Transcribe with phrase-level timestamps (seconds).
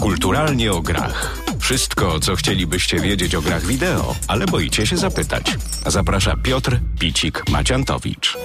[0.00, 1.38] Kulturalnie o grach.
[1.58, 5.56] Wszystko, co chcielibyście wiedzieć o grach wideo, ale boicie się zapytać.
[5.86, 8.38] Zaprasza Piotr Picik-Maciantowicz.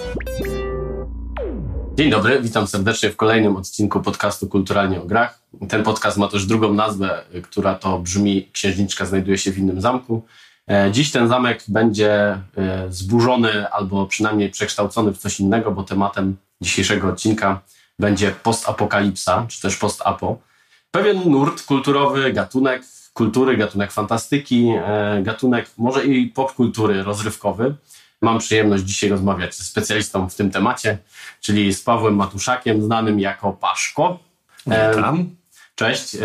[1.95, 5.39] Dzień dobry, witam serdecznie w kolejnym odcinku podcastu Kulturalnie o grach.
[5.69, 10.25] Ten podcast ma też drugą nazwę, która to brzmi Księżniczka znajduje się w innym zamku.
[10.67, 12.39] E, dziś ten zamek będzie e,
[12.89, 17.61] zburzony albo przynajmniej przekształcony w coś innego, bo tematem dzisiejszego odcinka
[17.99, 20.37] będzie postapokalipsa, czy też postapo.
[20.91, 22.83] Pewien nurt kulturowy, gatunek
[23.13, 27.75] kultury, gatunek fantastyki, e, gatunek może i popkultury rozrywkowy.
[28.21, 30.97] Mam przyjemność dzisiaj rozmawiać ze specjalistą w tym temacie,
[31.41, 34.19] czyli z Pawłem Matuszakiem, znanym jako Paszko.
[34.65, 35.35] Witam.
[35.75, 36.17] Cześć.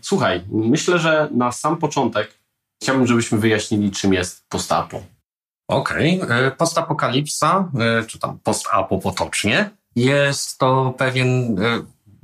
[0.00, 2.34] Słuchaj, myślę, że na sam początek
[2.82, 5.02] chciałbym, żebyśmy wyjaśnili, czym jest postapo.
[5.68, 6.22] Okej.
[6.22, 6.50] Okay.
[6.50, 7.68] Postapokalipsa,
[8.06, 11.56] czy tam postapo potocznie, jest to pewien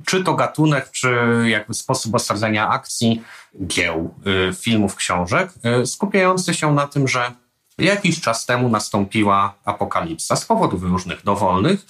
[0.07, 1.17] czy to gatunek, czy
[1.47, 3.23] jakby sposób osadzenia akcji,
[3.55, 4.13] dzieł,
[4.49, 5.49] y, filmów, książek,
[5.81, 7.31] y, skupiający się na tym, że
[7.77, 11.85] jakiś czas temu nastąpiła apokalipsa z powodów różnych, dowolnych,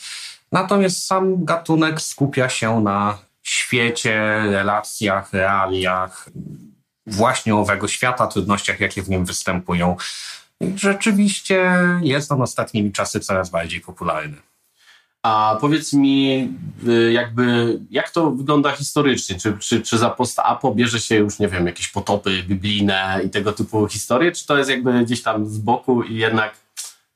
[0.51, 6.29] natomiast sam gatunek skupia się na świecie, relacjach, realiach
[7.05, 9.97] właśnie owego świata, trudnościach, jakie w nim występują.
[10.75, 14.37] Rzeczywiście jest on ostatnimi czasy coraz bardziej popularny.
[15.27, 16.49] A powiedz mi,
[16.87, 19.39] y, jakby, jak to wygląda historycznie?
[19.39, 23.53] Czy, czy, czy za post-apo bierze się już, nie wiem, jakieś potopy biblijne i tego
[23.53, 26.57] typu historie, czy to jest jakby gdzieś tam z boku i jednak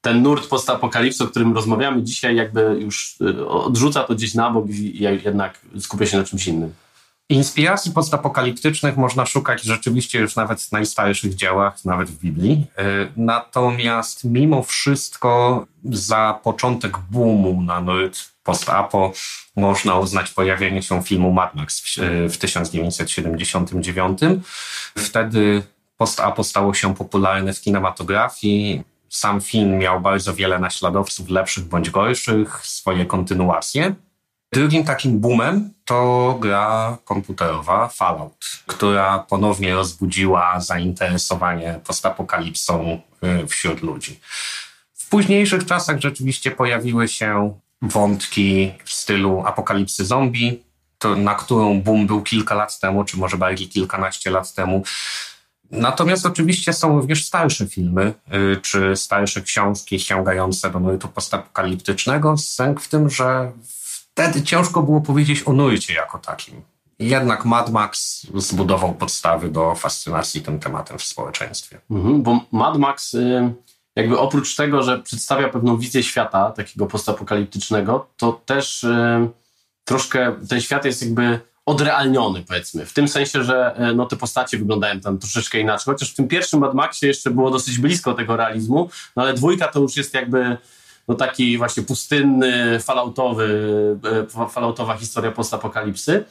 [0.01, 4.69] ten nurt postapokalipsy, o którym rozmawiamy dzisiaj, jakby już y, odrzuca to gdzieś na bok
[4.69, 6.73] i jednak skupia się na czymś innym?
[7.31, 12.65] Inspiracji postapokaliptycznych można szukać rzeczywiście już nawet w najstarszych dziełach, nawet w Biblii.
[12.77, 12.83] E,
[13.17, 19.13] natomiast mimo wszystko za początek boomu na nurt postapo
[19.55, 21.83] można uznać pojawienie się filmu Mad Max
[22.29, 24.19] w 1979.
[24.97, 25.63] Wtedy
[25.97, 28.83] postapo stało się popularne w kinematografii.
[29.09, 33.95] Sam film miał bardzo wiele naśladowców, lepszych bądź gorszych, swoje kontynuacje.
[34.53, 43.01] Drugim takim boomem to gra komputerowa Fallout, która ponownie rozbudziła zainteresowanie postapokalipsą
[43.43, 44.19] y, wśród ludzi.
[44.93, 50.63] W późniejszych czasach rzeczywiście pojawiły się wątki w stylu apokalipsy zombie,
[50.99, 54.83] to, na którą boom był kilka lat temu, czy może bardziej kilkanaście lat temu.
[55.71, 62.37] Natomiast oczywiście są również starsze filmy, y, czy starsze książki sięgające do nurtu postapokaliptycznego.
[62.37, 63.51] Sęk w tym, że
[64.13, 66.61] wtedy ciężko było powiedzieć o nurcie jako takim.
[66.99, 71.79] Jednak Mad Max zbudował podstawy do fascynacji tym tematem w społeczeństwie.
[71.91, 73.53] Mhm, bo Mad Max, y,
[73.95, 79.29] jakby oprócz tego, że przedstawia pewną wizję świata, takiego postapokaliptycznego, to też y,
[79.83, 82.85] troszkę ten świat jest jakby odrealniony, powiedzmy.
[82.85, 85.93] W tym sensie, że y, no, te postacie wyglądają tam troszeczkę inaczej.
[85.93, 89.67] Chociaż w tym pierwszym Mad Maxie jeszcze było dosyć blisko tego realizmu, no ale dwójka
[89.67, 90.57] to już jest jakby
[91.07, 93.47] no taki właśnie pustynny, falloutowy,
[94.37, 96.25] e, falloutowa historia postapokalipsy.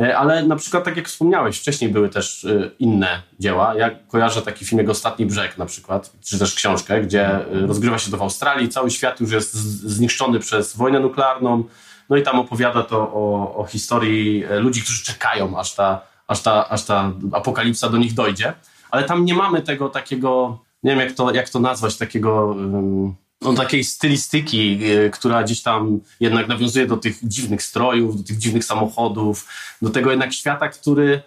[0.00, 3.74] E, ale na przykład, tak jak wspomniałeś, wcześniej były też e, inne dzieła.
[3.74, 8.10] Ja kojarzę taki film jak Ostatni Brzeg na przykład, czy też książkę, gdzie rozgrywa się
[8.10, 8.68] to w Australii.
[8.68, 11.64] Cały świat już jest zniszczony przez wojnę nuklearną.
[12.10, 16.68] No i tam opowiada to o, o historii ludzi, którzy czekają, aż ta, aż, ta,
[16.68, 18.52] aż ta apokalipsa do nich dojdzie.
[18.90, 22.44] Ale tam nie mamy tego takiego, nie wiem jak to, jak to nazwać, takiego...
[22.46, 28.22] Um, no, takiej stylistyki, e, która gdzieś tam jednak nawiązuje do tych dziwnych strojów, do
[28.22, 29.48] tych dziwnych samochodów,
[29.82, 31.22] do tego jednak świata, który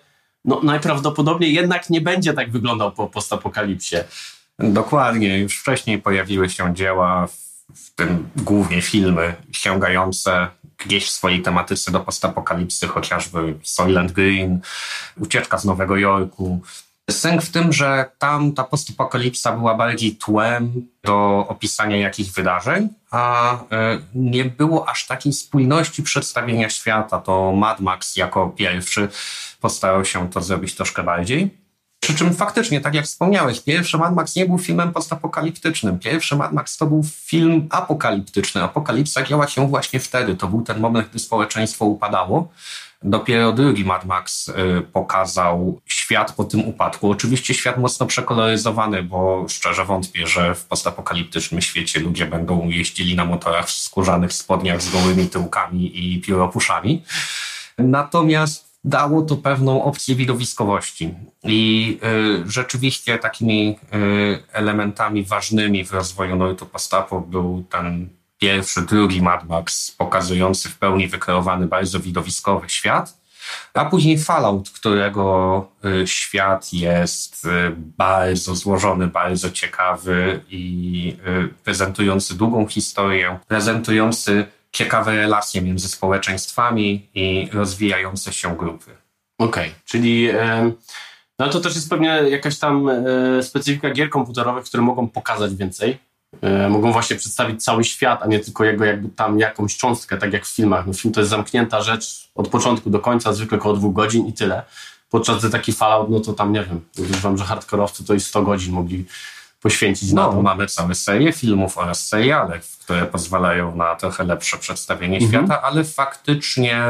[0.45, 3.95] no, najprawdopodobniej jednak nie będzie tak wyglądał po postapokalipsie.
[4.59, 5.39] Dokładnie.
[5.39, 7.27] Już wcześniej pojawiły się dzieła,
[7.75, 10.47] w tym głównie filmy, sięgające
[10.77, 14.59] gdzieś w swojej tematyce do postapokalipsy, chociażby Soylent Green,
[15.19, 16.61] Ucieczka z Nowego Jorku,
[17.11, 23.53] Sęk w tym, że tam ta postapokalipsa była bardziej tłem do opisania jakichś wydarzeń, a
[23.53, 27.19] e, nie było aż takiej spójności przedstawienia świata.
[27.19, 29.09] To Mad Max jako pierwszy
[29.61, 31.63] postarał się to zrobić troszkę bardziej.
[32.03, 35.99] Przy czym faktycznie, tak jak wspomniałeś, pierwszy Mad Max nie był filmem postapokaliptycznym.
[35.99, 38.63] Pierwszy Mad Max to był film apokaliptyczny.
[38.63, 40.35] Apokalipsa działa się właśnie wtedy.
[40.35, 42.49] To był ten moment, gdy społeczeństwo upadało.
[43.03, 44.53] Dopiero drugi Mad Max y,
[44.93, 47.11] pokazał świat po tym upadku.
[47.11, 53.25] Oczywiście świat mocno przekoloryzowany, bo szczerze wątpię, że w postapokaliptycznym świecie ludzie będą jeździli na
[53.25, 57.03] motorach w skórzanych spodniach z gołymi tyłkami i pióropuszami.
[57.77, 61.13] Natomiast dało to pewną opcję widowiskowości.
[61.43, 61.99] I
[62.45, 68.09] y, rzeczywiście takimi y, elementami ważnymi w rozwoju nurtu postapo był ten
[68.43, 73.17] pierwszy, drugi Mad Max, pokazujący w pełni wykreowany, bardzo widowiskowy świat.
[73.73, 82.37] A później Fallout, którego y, świat jest y, bardzo złożony, bardzo ciekawy i y, prezentujący
[82.37, 88.91] długą historię, prezentujący ciekawe relacje między społeczeństwami i rozwijające się grupy.
[89.37, 90.29] Okej, okay, czyli
[91.39, 92.89] no to też jest pewnie jakaś tam
[93.41, 96.12] specyfika gier komputerowych, które mogą pokazać więcej E,
[96.69, 100.45] mogą właśnie przedstawić cały świat, a nie tylko jego jakby tam jakąś cząstkę, tak jak
[100.45, 100.87] w filmach.
[100.87, 104.33] No, film to jest zamknięta rzecz od początku do końca, zwykle około dwóch godzin i
[104.33, 104.63] tyle.
[105.09, 108.41] Podczas gdy taki Fallout, no to tam nie wiem, uważam, że hardkorowcy to i 100
[108.41, 109.05] godzin mogli
[109.61, 110.41] poświęcić no, na to.
[110.41, 115.31] Mamy całe serie filmów oraz seriale, które pozwalają na trochę lepsze przedstawienie mhm.
[115.31, 116.85] świata, ale faktycznie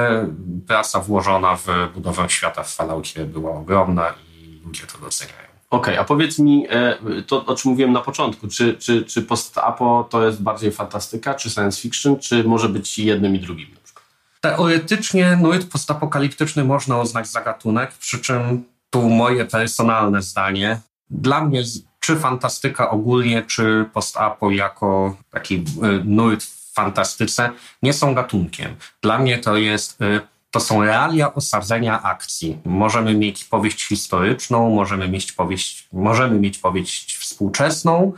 [0.68, 5.43] praca włożona w budowę świata w Falloutie była ogromna i ludzie to doceniają.
[5.74, 6.98] Okej, okay, a powiedz mi e,
[7.28, 11.50] to, o czym mówiłem na początku, czy, czy, czy post-apo to jest bardziej fantastyka, czy
[11.50, 13.68] science fiction, czy może być jednym i drugim?
[14.42, 20.80] Teoretycznie nurt postapokaliptyczny można uznać za gatunek, przy czym tu moje personalne zdanie.
[21.10, 21.64] Dla mnie
[22.00, 27.50] czy fantastyka ogólnie, czy post-apo jako taki e, nurt w fantastyce
[27.84, 28.76] nie są gatunkiem.
[29.02, 30.22] Dla mnie to jest e,
[30.54, 32.58] to są realia osadzenia akcji.
[32.66, 38.14] Możemy mieć powieść historyczną, możemy mieć powieść, możemy mieć powieść współczesną,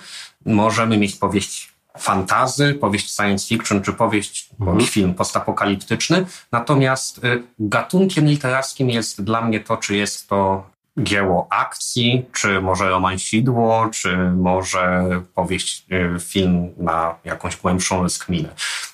[0.46, 4.82] możemy mieć powieść fantazy, powieść science fiction, czy powieść, mhm.
[4.82, 6.26] film postapokaliptyczny.
[6.52, 12.90] Natomiast y, gatunkiem literackim jest dla mnie to, czy jest to dzieło akcji, czy może
[12.90, 15.04] romansidło, czy może
[15.36, 18.50] powieść, y, film na jakąś głębszą rozkminę.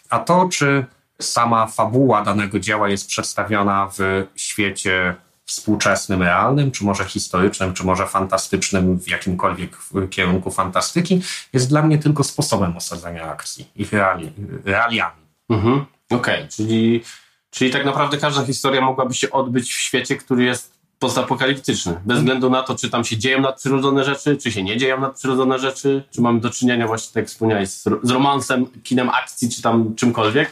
[0.10, 0.86] A to, czy
[1.21, 5.15] sama fabuła danego dzieła jest przedstawiona w świecie
[5.45, 9.77] współczesnym, realnym, czy może historycznym, czy może fantastycznym w jakimkolwiek
[10.09, 11.21] kierunku fantastyki,
[11.53, 14.31] jest dla mnie tylko sposobem osadzenia akcji, ich reali
[14.65, 15.21] realiami.
[15.50, 15.85] Mhm.
[16.09, 16.47] Okej, okay.
[16.47, 17.03] czyli,
[17.50, 20.70] czyli tak naprawdę każda historia mogłaby się odbyć w świecie, który jest
[21.01, 22.01] postapokaliptyczny.
[22.06, 25.59] Bez względu na to, czy tam się dzieją nadprzyrodzone rzeczy, czy się nie dzieją nadprzyrodzone
[25.59, 29.62] rzeczy, czy mamy do czynienia właśnie, tak jak wspomniałeś, z, z romansem, kinem akcji, czy
[29.62, 30.51] tam czymkolwiek.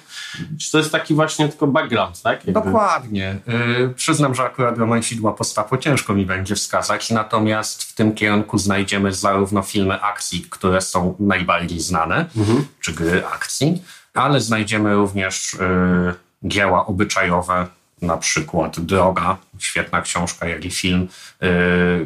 [0.59, 2.45] Czy to jest taki właśnie tylko background, tak?
[2.45, 2.61] Jakby.
[2.61, 3.39] Dokładnie.
[3.47, 9.13] Yy, przyznam, że akurat romansidła postapo ciężko mi będzie wskazać, natomiast w tym kierunku znajdziemy
[9.13, 12.65] zarówno filmy akcji, które są najbardziej znane, mhm.
[12.81, 16.13] czy gry akcji, ale znajdziemy również yy,
[16.43, 17.67] dzieła obyczajowe,
[18.01, 21.07] na przykład Droga, świetna książka, jak i film
[21.41, 21.49] yy,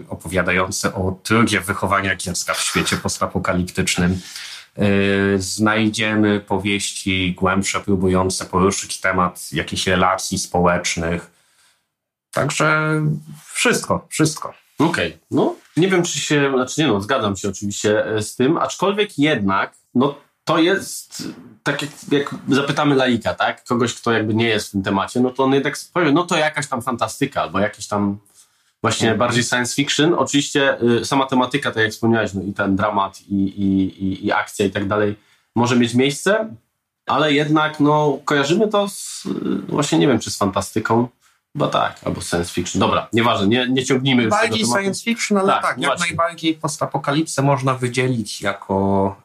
[0.09, 4.21] opowiadający o trudzie wychowania dziecka w świecie postapokaliptycznym.
[4.77, 4.85] Yy,
[5.41, 11.31] znajdziemy powieści głębsze, próbujące poruszyć temat jakichś relacji społecznych.
[12.31, 13.01] Także
[13.53, 14.53] wszystko, wszystko.
[14.79, 15.19] Okej, okay.
[15.31, 19.19] no nie wiem, czy się, znaczy nie no, zgadzam się oczywiście e, z tym, aczkolwiek
[19.19, 21.23] jednak, no to jest
[21.63, 23.63] tak jak, jak, zapytamy laika, tak?
[23.63, 26.37] Kogoś, kto jakby nie jest w tym temacie, no to on jednak powie, no to
[26.37, 28.17] jakaś tam fantastyka, albo jakieś tam
[28.81, 29.19] właśnie mm.
[29.19, 30.13] bardziej science fiction.
[30.13, 34.31] Oczywiście y, sama tematyka, tak jak wspomniałeś, no i ten dramat, i, i, i, i
[34.31, 35.15] akcja i tak dalej
[35.55, 36.55] może mieć miejsce,
[37.05, 39.29] ale jednak no kojarzymy to z, y,
[39.67, 41.07] właśnie nie wiem, czy z fantastyką,
[41.55, 42.79] Chyba tak, albo science fiction.
[42.79, 46.53] Dobra, nieważne, nie, nie ciągnijmy już Bardziej tego science fiction, ale tak, tak jak najbardziej
[46.53, 49.15] postapokalipsę można wydzielić jako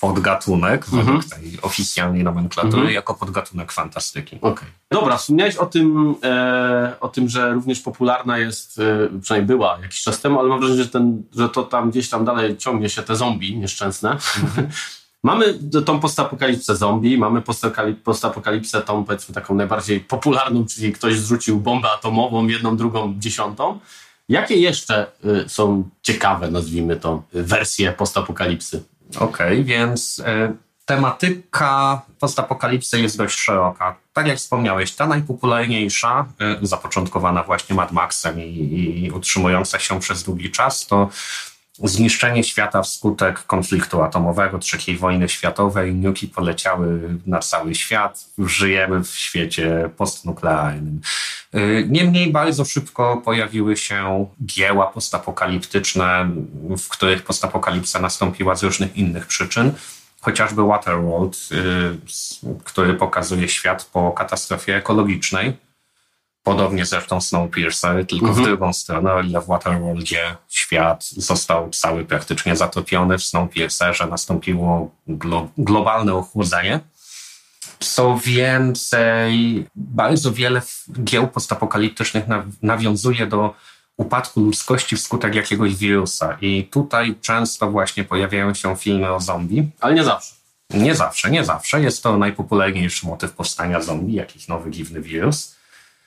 [0.00, 1.34] podgatunek według -hmm.
[1.34, 2.94] tej oficjalnej nomenklatury -hmm.
[2.94, 4.38] jako podgatunek fantastyki.
[4.40, 4.68] Okay.
[4.90, 10.02] Dobra, wspomniałeś o tym, e, o tym, że również popularna jest, e, przynajmniej była jakiś
[10.02, 13.02] czas temu, ale mam wrażenie, że, ten, że to tam gdzieś tam dalej ciągnie się
[13.02, 14.16] te zombie nieszczęsne.
[14.16, 14.62] -hmm.
[15.22, 17.42] mamy tą postapokalipsę zombie, mamy
[18.04, 23.78] postapokalipsę tą powiedzmy taką najbardziej popularną, czyli ktoś zrzucił bombę atomową, jedną, drugą, dziesiątą.
[24.28, 28.82] Jakie jeszcze y, są ciekawe, nazwijmy to, wersje postapokalipsy?
[29.16, 30.22] Okej, okay, więc y,
[30.84, 33.96] tematyka postapokalipsy jest dość szeroka.
[34.12, 36.26] Tak jak wspomniałeś, ta najpopularniejsza,
[36.62, 41.08] y, zapoczątkowana właśnie Mad Maxem i, i utrzymująca się przez długi czas, to
[41.84, 45.94] zniszczenie świata wskutek konfliktu atomowego, III wojny światowej.
[45.94, 48.24] Nuki poleciały na cały świat.
[48.38, 51.00] Żyjemy w świecie postnuklearnym.
[51.54, 56.30] Y, niemniej bardzo szybko pojawiły się dzieła postapokaliptyczne,
[56.78, 59.72] w których postapokalipsa nastąpiła z różnych innych przyczyn.
[60.20, 65.69] Chociażby Waterworld, y, który pokazuje świat po katastrofie ekologicznej
[66.56, 68.44] Podobnie zresztą Snowpiercer, tylko mhm.
[68.44, 74.90] w drugą stronę, o ile w Waterworldzie świat został cały praktycznie zatopiony, w Snowpiercerze nastąpiło
[75.06, 76.80] glo globalne ochłodzenie.
[77.78, 82.24] Co więcej, bardzo wiele dzieł postapokaliptycznych
[82.62, 83.54] nawiązuje do
[83.96, 86.36] upadku ludzkości wskutek jakiegoś wirusa.
[86.40, 89.70] I tutaj często właśnie pojawiają się filmy o zombie.
[89.80, 90.34] Ale nie zawsze.
[90.70, 91.80] Nie zawsze, nie zawsze.
[91.80, 95.59] Jest to najpopularniejszy motyw powstania zombie, jakiś nowy dziwny wirus.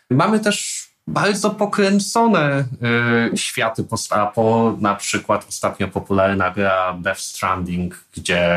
[0.09, 2.65] Mamy też bardzo pokręcone
[3.33, 8.47] y, światy post-apo, na przykład ostatnio popularna gra Death Stranding, gdzie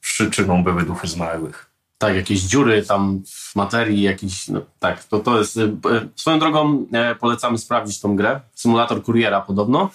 [0.00, 1.70] przyczyną były duchy zmarłych.
[1.98, 5.72] Tak, jakieś dziury tam w materii, jakiś, no, tak, to, to jest, y,
[6.16, 9.90] swoją drogą e, polecamy sprawdzić tą grę, symulator kuriera podobno,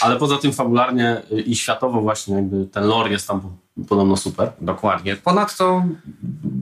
[0.00, 3.40] ale poza tym fabularnie y, i światowo właśnie jakby ten lore jest tam
[3.88, 4.52] podobno super.
[4.60, 5.16] Dokładnie.
[5.16, 5.84] Ponadto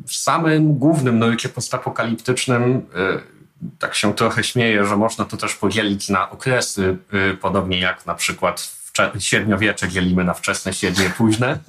[0.06, 3.39] w samym głównym nurcie postapokaliptycznym y,
[3.78, 6.96] tak się trochę śmieję, że można to też podzielić na okresy,
[7.32, 8.80] y, podobnie jak na przykład
[9.18, 11.58] średniowiecze dzielimy na wczesne, średnie, późne.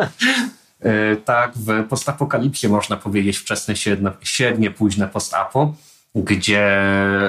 [0.86, 5.74] Y, tak, w postapokalipsie można powiedzieć wczesne, średnie, średnie późne postapo,
[6.16, 6.82] gdzie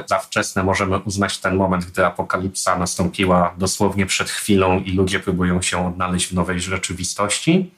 [0.07, 5.63] za wczesne możemy uznać ten moment, gdy apokalipsa nastąpiła dosłownie przed chwilą i ludzie próbują
[5.63, 7.71] się odnaleźć w nowej rzeczywistości.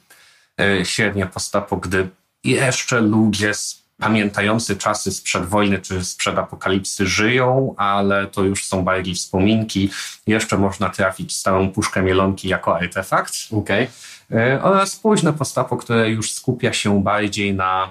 [0.61, 2.09] Y, średnie postapo, gdy
[2.43, 3.51] jeszcze ludzie
[3.97, 9.89] pamiętający czasy sprzed wojny czy sprzed apokalipsy żyją, ale to już są bardziej wspominki.
[10.27, 13.33] Jeszcze można trafić stałą puszkę mielonki jako artefakt.
[13.51, 13.87] Okay.
[14.31, 17.89] E, oraz późne postapo, które już skupia się bardziej na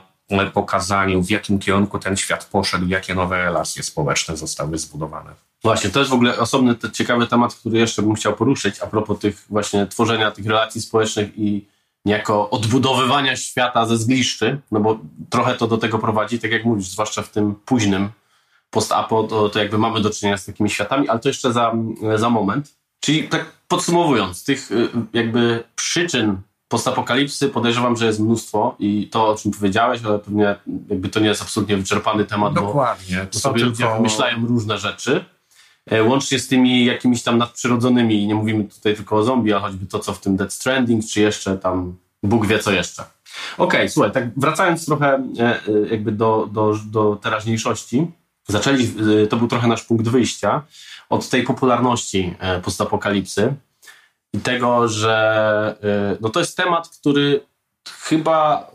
[0.53, 5.31] pokazaniu, w jakim kierunku ten świat poszedł, jakie nowe relacje społeczne zostały zbudowane.
[5.63, 9.19] Właśnie, to jest w ogóle osobny, ciekawy temat, który jeszcze bym chciał poruszyć a propos
[9.19, 11.67] tych właśnie tworzenia tych relacji społecznych i
[12.05, 14.99] niejako odbudowywania świata ze zgliszczy, no bo
[15.31, 18.09] trochę to do tego prowadzi, tak jak mówisz, zwłaszcza w tym późnym
[18.71, 21.75] post-apo, to, to jakby mamy do czynienia z takimi światami, ale to jeszcze za,
[22.15, 22.75] za moment.
[23.01, 26.37] Czyli tak podsumowując, tych y, jakby przyczyn
[26.69, 30.57] postapokalipsy podejrzewam, że jest mnóstwo i to, o czym powiedziałeś, ale pewnie
[30.89, 33.19] jakby to nie jest absolutnie wyczerpany temat, Dokładnie.
[33.19, 35.25] bo to sobie ludzie wymyślają różne rzeczy.
[35.91, 39.87] E, łącznie z tymi jakimiś tam nadprzyrodzonymi, nie mówimy tutaj tylko o zombie, a choćby
[39.87, 43.03] to, co w tym Dead Stranding, czy jeszcze tam Bóg wie co jeszcze.
[43.03, 45.07] Okej, okay, słuchaj, tak wracając trochę
[45.39, 45.61] e, e,
[45.91, 48.07] jakby do, do, do teraźniejszości,
[48.49, 48.89] zaczęli,
[49.31, 50.63] to był trochę nasz punkt wyjścia
[51.09, 53.55] od tej popularności postapokalipsy
[54.33, 55.77] i tego, że
[56.21, 57.41] no to jest temat, który
[58.03, 58.71] chyba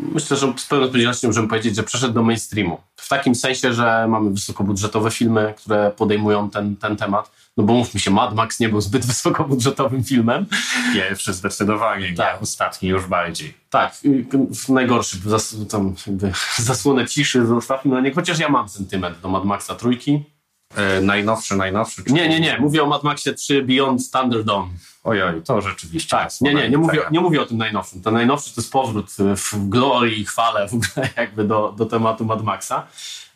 [0.00, 2.80] myślę, że z pełną odpowiedzialnością możemy powiedzieć, że przeszedł do mainstreamu.
[2.96, 7.30] W takim sensie, że mamy wysokobudżetowe filmy, które podejmują ten, ten temat.
[7.56, 10.46] No bo mówmy się, Mad Max nie był zbyt wysokobudżetowym filmem.
[10.94, 12.34] Pierwszy zdecydowanie, tak.
[12.34, 13.54] nie, ostatni już bardziej.
[13.70, 13.98] Tak,
[14.68, 15.94] najgorszy, zas, tam
[16.58, 20.24] zasłonę ciszy zostawmy na niego, chociaż ja mam sentyment do Mad Maxa trójki.
[20.74, 22.02] E, najnowszy, najnowszy?
[22.06, 24.68] Nie, nie, nie, mówię o Mad Maxie 3 Beyond Thunderdome.
[25.06, 26.16] Ojoj, to rzeczywiście.
[26.16, 28.02] Tak, nie, nie, nie mówię, nie mówię o tym najnowszym.
[28.02, 32.24] Ten najnowszy to jest powrót w glorii i chwale w ogóle jakby do, do tematu
[32.24, 32.86] Mad Maxa.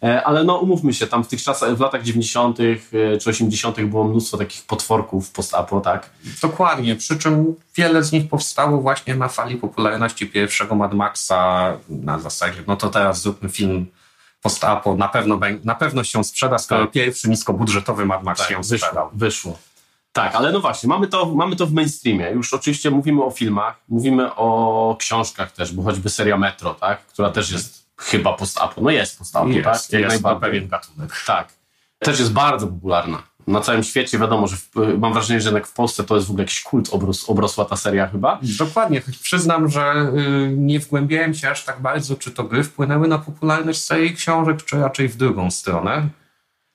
[0.02, 2.58] E, ale no umówmy się, tam w tych czasach, w latach 90.
[2.60, 3.80] E, czy 80.
[3.80, 6.10] było mnóstwo takich potworków post-apo, tak?
[6.42, 12.18] Dokładnie, przy czym wiele z nich powstało właśnie na fali popularności pierwszego Mad Maxa na
[12.18, 13.86] zasadzie, no to teraz zróbmy film
[14.42, 16.90] post-apo, na pewno, na pewno się sprzeda, skoro tak.
[16.90, 19.10] pierwszy niskobudżetowy Mad Max tak, się wyszło, sprzedał.
[19.12, 19.58] Wyszło.
[20.12, 22.30] Tak, ale no właśnie, mamy to, mamy to w mainstreamie.
[22.30, 27.06] Już oczywiście mówimy o filmach, mówimy o książkach też, bo choćby seria Metro, tak?
[27.06, 28.80] która też jest chyba post-apo.
[28.80, 30.00] No jest post-apo, jest, tak?
[30.00, 31.22] Jak jest pewien gatunek.
[31.26, 31.52] Tak.
[31.98, 33.22] Też jest bardzo popularna.
[33.46, 36.30] Na całym świecie wiadomo, że w, mam wrażenie, że jednak w Polsce to jest w
[36.30, 38.38] ogóle jakiś kult obros, obrosła ta seria chyba.
[38.58, 40.12] Dokładnie, choć przyznam, że
[40.48, 44.64] y, nie wgłębiałem się aż tak bardzo, czy to gry wpłynęły na popularność serii książek,
[44.64, 46.08] czy raczej w drugą stronę.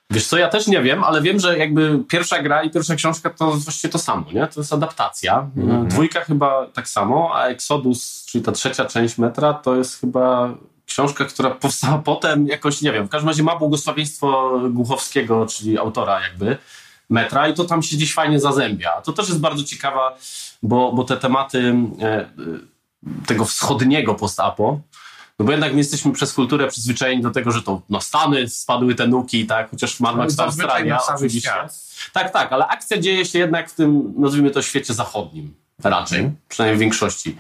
[0.10, 3.30] Wiesz co, ja też nie wiem, ale wiem, że jakby pierwsza gra i pierwsza książka
[3.30, 4.48] to właściwie to samo, nie?
[4.48, 5.50] To jest adaptacja.
[5.58, 5.88] -hmm.
[5.88, 10.54] Dwójka chyba tak samo, a Exodus, czyli ta trzecia część metra, to jest chyba
[10.86, 16.22] książka, która powstała potem jakoś, nie wiem, w każdym razie ma błogosławieństwo Głuchowskiego, czyli autora
[16.22, 16.58] jakby
[17.10, 19.02] metra i to tam się gdzieś fajnie zazębia.
[19.02, 20.18] To też jest bardzo ciekawa,
[20.64, 22.26] bo, bo te tematy e, e
[23.28, 24.80] tego wschodniego post-apo,
[25.40, 28.96] no bo jednak my jesteśmy przez kulturę przyzwyczajeni do tego, że to na Stany spadły
[28.96, 29.72] te nuki, tak?
[29.72, 31.52] Chociaż Mad Max to Australia oczywiście.
[32.14, 35.54] Tak, tak, ale akcja dzieje się jednak w tym, nazwijmy to, świecie zachodnim.
[35.84, 36.36] Raczej, mm.
[36.50, 37.38] przynajmniej w większości.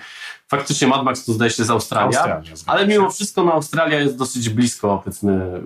[0.47, 4.17] Faktycznie Mad Max to zdaje się z Australia, Australia ale mimo wszystko no, Australia jest
[4.17, 5.61] dosyć blisko, powiedzmy,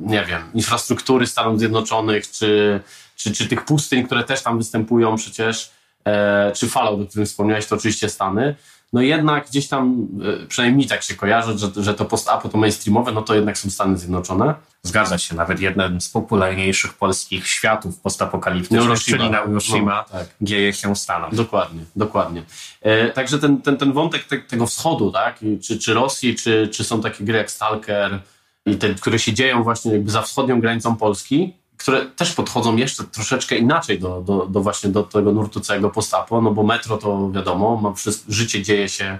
[0.00, 2.80] nie wiem, infrastruktury Stanów Zjednoczonych, czy,
[3.16, 5.70] czy, czy tych pustyń, które też tam występują przecież,
[6.04, 8.54] e, czy falą, o którym wspomniałeś, to oczywiście Stany
[8.92, 10.08] no jednak gdzieś tam,
[10.42, 13.70] e, przynajmniej tak się kojarzy, że, że to post-apo to mainstreamowe, no to jednak są
[13.70, 14.54] Stany Zjednoczone.
[14.82, 20.28] Zgadza się, nawet jeden z popularniejszych polskich światów postapokaliptycznych, czyli na Hiroshima, no, tak.
[20.40, 21.34] dzieje się w Stanach.
[21.34, 22.42] Dokładnie, dokładnie.
[22.82, 26.84] E, także ten, ten, ten wątek te, tego wschodu, tak, czy, czy Rosji, czy, czy
[26.84, 28.20] są takie gry jak Stalker,
[28.66, 33.04] i te, które się dzieją właśnie jakby za wschodnią granicą Polski, które też podchodzą jeszcze
[33.04, 37.30] troszeczkę inaczej do, do, do właśnie do tego nurtu całego postapo, no bo metro to
[37.30, 39.18] wiadomo, ma wszystko, życie dzieje się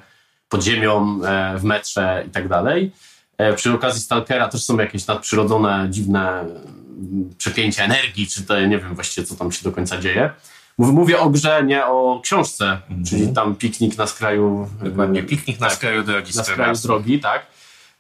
[0.48, 2.90] pod ziemią, e, w metrze i tak dalej.
[3.38, 8.78] E, przy okazji Stalkera też są jakieś nadprzyrodzone, dziwne mm, przepięcia energii, czy to nie
[8.78, 10.30] wiem właściwie, co tam się do końca dzieje.
[10.78, 14.68] Mów- Mówię o grze, nie o książce, czyli tam piknik na skraju...
[14.82, 17.46] Dokładnie, piknik na tak, skraju drogi na skraju drogi, tak.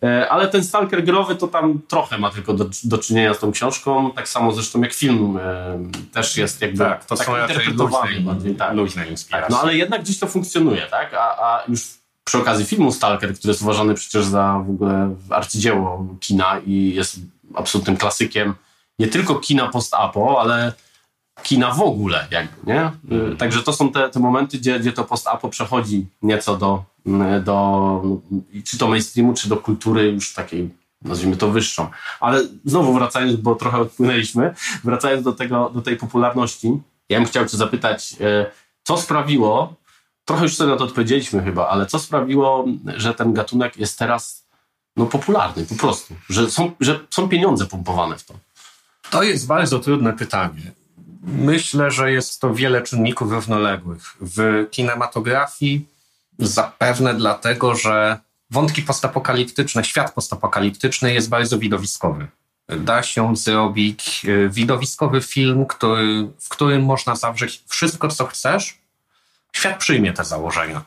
[0.02, 3.52] E, Ale ten Stalker growy to tam trochę ma tylko do, do czynienia z tą
[3.52, 5.78] książką, tak samo zresztą jak film e,
[6.12, 8.74] też jest jakby Tak, to tak są interpretowany luźne, bardziej, tak.
[8.74, 9.42] luźne inspiracje.
[9.42, 11.14] Tak, no ale jednak gdzieś to funkcjonuje, tak?
[11.14, 11.80] A, a już
[12.24, 17.16] przy okazji filmu Stalker, który jest uważany przecież za w ogóle arcydzieło kina i jest
[17.54, 18.54] absolutnym klasykiem
[18.98, 20.72] nie tylko kina post-apo, ale
[21.42, 22.90] kina w ogóle jakby, nie?
[23.32, 27.44] Y, Także to są te, te momenty, gdzie, gdzie to post-apo przechodzi nieco do, mm,
[27.44, 28.02] do
[28.64, 30.70] czy to mainstreamu, czy do kultury już takiej
[31.02, 31.88] nazwijmy to wyższą.
[32.20, 37.46] Ale znowu wracając, bo trochę odpłynęliśmy, wracając do, tego, do tej popularności, ja bym chciał
[37.46, 38.50] cię zapytać, e,
[38.82, 39.74] co sprawiło,
[40.24, 42.64] trochę już sobie na to odpowiedzieliśmy chyba, ale co sprawiło,
[42.96, 44.46] że ten gatunek jest teraz
[44.96, 48.34] no, popularny po prostu, że są, że są pieniądze pompowane w to.
[49.10, 50.72] To jest bardzo trudne pytanie.
[51.26, 54.16] Myślę, że jest to wiele czynników równoległych.
[54.20, 55.86] W kinematografii
[56.38, 58.18] zapewne dlatego, że
[58.50, 62.26] wątki postapokaliptyczne, świat postapokaliptyczny jest bardzo widowiskowy.
[62.68, 68.78] Da się zrobić e, widowiskowy film, który, w którym można zawrzeć wszystko, co chcesz.
[69.52, 70.84] Świat przyjmie te założenia.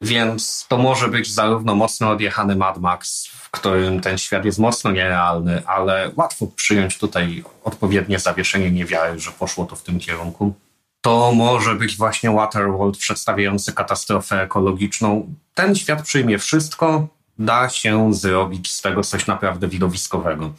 [0.00, 4.90] Więc to może być zarówno mocno odjechany Mad Max, w którym ten świat jest mocno
[4.90, 10.54] nierealny, ale łatwo przyjąć tutaj odpowiednie zawieszenie niewiary, że poszło to w tym kierunku.
[11.00, 15.34] To może być właśnie Waterworld przedstawiający katastrofę ekologiczną.
[15.54, 20.52] Ten świat przyjmie wszystko, da się zrobić z tego coś naprawdę widowiskowego.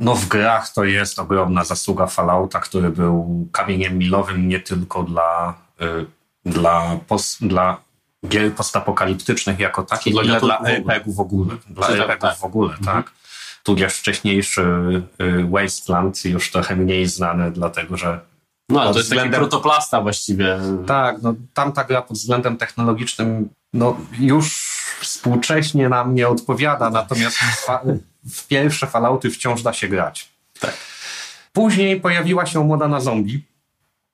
[0.00, 5.54] No w grach to jest ogromna zasługa Fallouta, który był kamieniem milowym nie tylko dla,
[5.82, 6.06] y,
[6.44, 7.76] dla, pos, dla
[8.28, 10.94] gier postapokaliptycznych jako takich, Dla ile dla gatunku w ogóle.
[10.94, 11.56] RPG-ów w ogóle.
[11.70, 12.38] Dla tak, RPG-ów tak.
[12.38, 13.10] w ogóle, tak.
[13.62, 14.62] Tudzież wcześniejszy
[15.20, 18.20] y, Wasteland już trochę mniej znany, dlatego że
[18.68, 20.58] No to jest taki względem- protoplasta właściwie.
[20.86, 27.38] tak, no tamta gra pod względem technologicznym no już współcześnie nam nie odpowiada, natomiast
[28.32, 30.28] w pierwsze Fallouty wciąż da się grać.
[30.60, 30.74] Tak.
[31.52, 33.44] Później pojawiła się moda na zombie.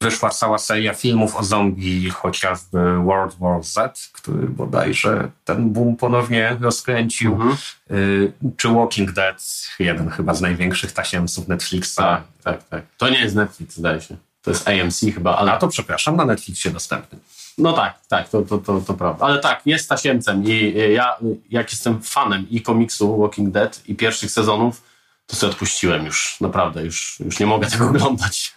[0.01, 6.57] Wyszła cała seria filmów o zombie, chociażby World War Z, który bodajże ten boom ponownie
[6.61, 7.33] rozkręcił.
[7.33, 7.57] Mhm.
[7.91, 11.97] Y, czy Walking Dead, jeden chyba z największych tasiemców Netflixa.
[11.97, 12.85] Tak, tak, tak.
[12.99, 14.17] To nie jest Netflix, zdaje się.
[14.43, 17.19] To jest AMC chyba, ale A to przepraszam, na Netflixie dostępny.
[17.59, 19.27] No tak, tak, to, to, to, to prawda.
[19.27, 23.83] Ale tak, jest tasiemcem i y, ja, y, jak jestem fanem i komiksu Walking Dead
[23.87, 24.83] i pierwszych sezonów,
[25.27, 28.55] to sobie odpuściłem już, naprawdę, już, już nie mogę tego oglądać.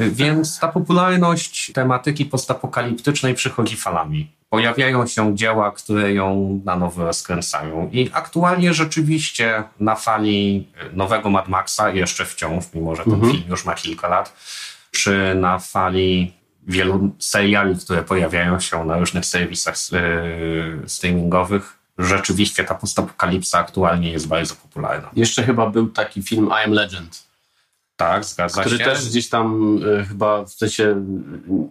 [0.00, 4.30] Y, Więc ta popularność tematyki postapokaliptycznej przychodzi falami.
[4.50, 7.88] Pojawiają się dzieła, które ją na nowo rozkręcają.
[7.92, 13.32] I aktualnie rzeczywiście na fali y, nowego Mad Maxa, jeszcze wciąż, mimo że ten Mhm.
[13.32, 14.32] film już ma kilka lat,
[14.90, 16.32] czy na fali
[16.66, 19.74] wielu seriali, które pojawiają się na różnych serwisach
[20.84, 25.10] y, streamingowych, rzeczywiście ta postapokalipsa aktualnie jest bardzo popularna.
[25.16, 27.22] Jeszcze chyba był taki film I Am Legend,
[28.02, 28.84] Tak, zgadza który się.
[28.84, 31.04] też gdzieś tam y, chyba w sensie,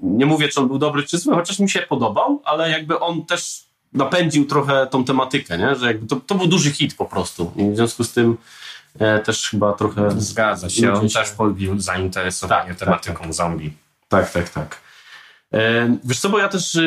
[0.03, 3.25] nie mówię, czy on był dobry czy zły, chociaż mi się podobał, ale jakby on
[3.25, 3.63] też
[3.93, 5.75] napędził trochę tą tematykę, nie?
[5.75, 8.37] że jakby to, to był duży hit po prostu i w związku z tym
[8.99, 10.11] e, też chyba trochę...
[10.21, 10.93] Zgadza się.
[10.93, 13.73] On się- też podbił zainteresowanie Tak, tematyką zombie.
[14.09, 14.77] Tak, tak, tak.
[15.53, 16.77] E, Wiesz co, bo ja też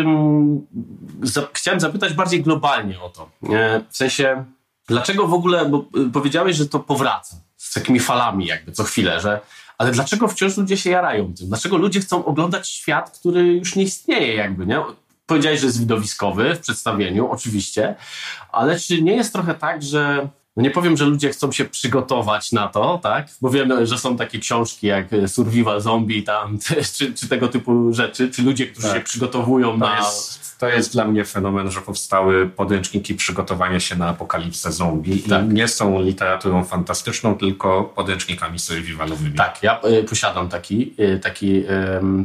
[1.22, 3.30] za, chciałem zapytać bardziej globalnie o to.
[3.52, 4.44] E, W sensie,
[4.88, 7.36] dlaczego w ogóle, bo y, powiedziałeś, że to powraca
[7.74, 9.40] takimi falami jakby co chwilę, że
[9.78, 11.48] ale dlaczego wciąż ludzie się jarają tym?
[11.48, 14.80] Dlaczego ludzie chcą oglądać świat, który już nie istnieje jakby, nie?
[15.26, 17.94] Powiedziałeś, że jest widowiskowy w przedstawieniu, oczywiście,
[18.52, 22.52] ale czy nie jest trochę tak, że no nie powiem, że ludzie chcą się przygotować
[22.52, 23.26] na to, tak?
[23.40, 26.58] Bo wiemy, że są takie książki jak Survival Zombie tam,
[26.96, 28.96] czy, czy tego typu rzeczy, czy ludzie, którzy Tak.
[28.96, 29.96] się przygotowują To, na...
[29.96, 35.44] jest, to jest dla mnie fenomen, że powstały podręczniki przygotowania się na apokalipsę zombie Tak.
[35.44, 39.34] i nie są literaturą fantastyczną, tylko podręcznikami survivalowymi.
[39.34, 41.64] Tak, ja y, posiadam taki, y, taki,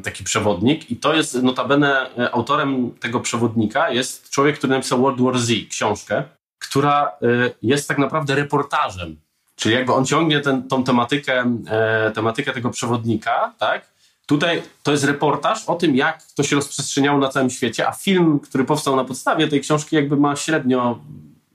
[0.03, 5.39] taki przewodnik i to jest notabene autorem tego przewodnika jest człowiek, który napisał World War
[5.39, 6.23] Z, książkę,
[6.59, 9.15] która y, jest tak naprawdę reportażem.
[9.55, 13.85] Czyli jakby on ciągnie ten, tą tematykę, e, tematykę tego przewodnika, tak?
[14.25, 18.39] Tutaj to jest reportaż o tym, jak to się rozprzestrzeniało na całym świecie, a film,
[18.39, 20.99] który powstał na podstawie tej książki, jakby ma średnio,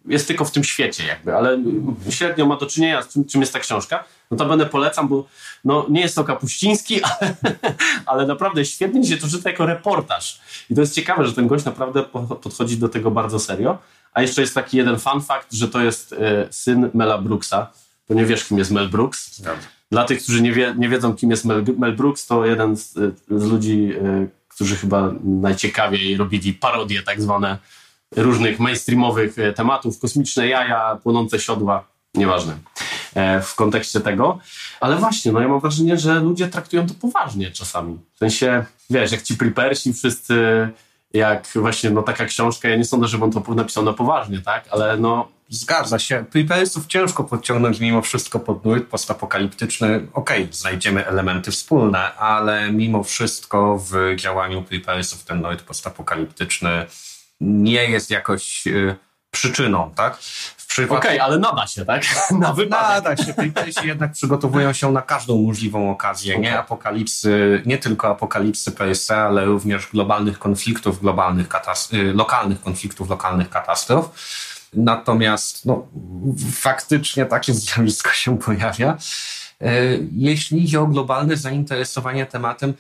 [0.07, 1.59] jest tylko w tym świecie, jakby, ale
[2.11, 4.05] średnio ma do czynienia z czym, jest ta książka.
[4.31, 5.27] No to będę polecam, bo
[5.65, 7.35] no, nie jest to Kapuściński, ale,
[8.07, 10.41] ale naprawdę świetnie się to czyta jako reportaż.
[10.71, 13.79] I to jest ciekawe, że ten gość naprawdę po- podchodzi do tego bardzo serio.
[14.15, 17.71] A jeszcze jest taki jeden fun fact, że to jest e, syn Mela Brooksa,
[18.09, 19.41] bo nie wiesz, kim jest Mel Brooks.
[19.91, 22.93] Dla tych, którzy nie, wie, nie wiedzą, kim jest Mel, Mel Brooks, to jeden z,
[23.31, 27.59] z ludzi, y, którzy chyba najciekawiej robili parodie tak zwane
[28.17, 32.59] różnych mainstreamowych e, tematów, kosmiczne jaja, płonące siodła, nieważne
[33.15, 34.39] e, w kontekście tego.
[34.81, 37.99] Ale właśnie, no ja mam wrażenie, że ludzie traktują to poważnie czasami.
[38.15, 40.69] W sensie, wiesz, jak ci prepersi wszyscy,
[41.15, 44.65] jak właśnie no taka książka, ja nie sądzę, żeby on to napisał na poważnie, tak?
[44.71, 45.29] Ale no...
[45.49, 46.25] Zgadza się.
[46.31, 50.07] Prepersów ciężko podciągnąć mimo wszystko pod nurt postapokaliptyczny.
[50.13, 56.87] Okej, okay, znajdziemy elementy wspólne, ale mimo wszystko w działaniu prepersów ten nurt postapokaliptyczny
[57.41, 58.97] nie jest jakoś y,
[59.31, 60.19] przyczyną, tak?
[60.83, 62.03] Okej, okay, ale nada się, tak?
[62.41, 63.05] Na wypadek.
[63.05, 63.35] Nada się.
[63.35, 69.45] Playtesi jednak przygotowują się na każdą możliwą okazję, nie apokalipsy, nie tylko apokalipsy se, ale
[69.45, 71.49] również globalnych konfliktów, globalnych
[71.93, 74.11] y, lokalnych konfliktów, lokalnych katastrof.
[74.75, 75.87] Natomiast no,
[76.53, 78.97] faktycznie takie zjawisko się pojawia.
[79.63, 82.75] Y, jeśli chodzi o globalne zainteresowanie tematem,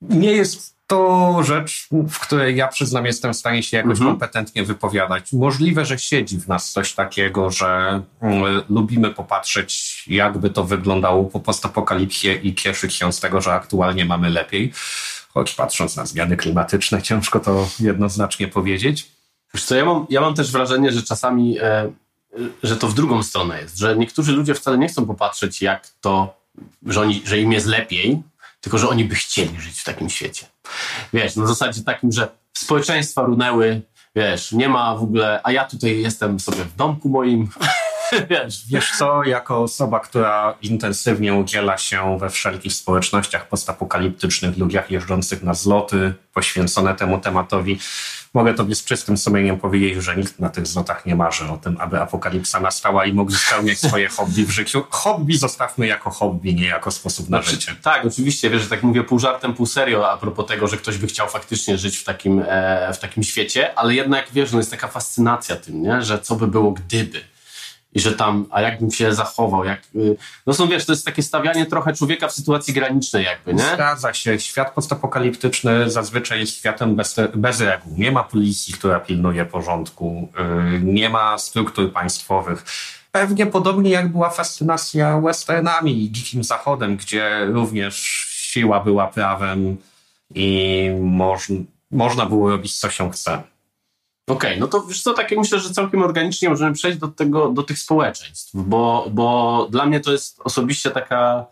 [0.00, 4.10] nie jest to rzecz, w której ja przyznam, jestem w stanie się jakoś mhm.
[4.10, 5.32] kompetentnie wypowiadać.
[5.32, 11.40] Możliwe, że siedzi w nas coś takiego, że mm, lubimy popatrzeć, jakby to wyglądało po
[11.40, 14.72] postapokalipsie i cieszyć się z tego, że aktualnie mamy lepiej.
[15.34, 19.10] Choć patrząc na zmiany klimatyczne, ciężko to jednoznacznie powiedzieć.
[19.54, 21.90] Wiesz co, ja mam, ja mam też wrażenie, że czasami, e,
[22.62, 26.34] że to w drugą stronę jest, że niektórzy ludzie wcale nie chcą popatrzeć, jak to,
[26.86, 28.22] że, oni, że im jest lepiej,
[28.60, 30.46] tylko że oni by chcieli żyć w takim świecie.
[31.12, 33.82] Wiesz, na zasadzie takim, że społeczeństwa runęły,
[34.16, 37.48] wiesz, nie ma w ogóle, a ja tutaj jestem sobie w domku moim.
[38.30, 38.66] Wiesz.
[38.68, 45.54] Wiesz co, jako osoba, która intensywnie udziela się we wszelkich społecznościach postapokaliptycznych, ludziach jeżdżących na
[45.54, 47.78] zloty poświęcone temu tematowi,
[48.34, 51.76] mogę tobie z czystym sumieniem powiedzieć, że nikt na tych zlotach nie marzy o tym,
[51.80, 54.84] aby apokalipsa nastała i mógł spełniać swoje hobby w życiu.
[54.90, 57.76] Hobby zostawmy jako hobby, nie jako sposób na znaczy, życie.
[57.82, 60.98] Tak, oczywiście, wiesz, że tak mówię pół żartem, pół serio a propos tego, że ktoś
[60.98, 64.70] by chciał faktycznie żyć w takim, e, w takim świecie, ale jednak, wiesz, no jest
[64.70, 66.02] taka fascynacja tym, nie?
[66.02, 67.20] że co by było gdyby
[67.92, 71.22] i że tam, a jakbym się zachował, jak, y, no są, wiesz, to jest takie
[71.22, 73.64] stawianie trochę człowieka w sytuacji granicznej jakby, nie?
[73.74, 74.40] Zgadza się.
[74.40, 77.94] Świat postapokaliptyczny zazwyczaj jest światem bez, bez reguł.
[77.96, 80.28] Nie ma policji, która pilnuje porządku,
[80.72, 82.64] yy, nie ma struktur państwowych.
[83.12, 87.94] Pewnie podobnie jak była fascynacja westernami i dzikim zachodem, gdzie również
[88.28, 89.76] siła była prawem
[90.34, 91.52] i moż,
[91.90, 93.42] można było robić co się chce.
[94.28, 97.08] Okej, okay, no to wiesz co, tak jak myślę, że całkiem organicznie możemy przejść do,
[97.08, 101.46] tego, do tych społeczeństw, bo, bo dla mnie to jest osobiście taka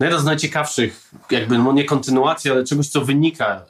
[0.00, 3.62] no jedna z najciekawszych, jakby no nie kontynuacja, ale czegoś, co wynika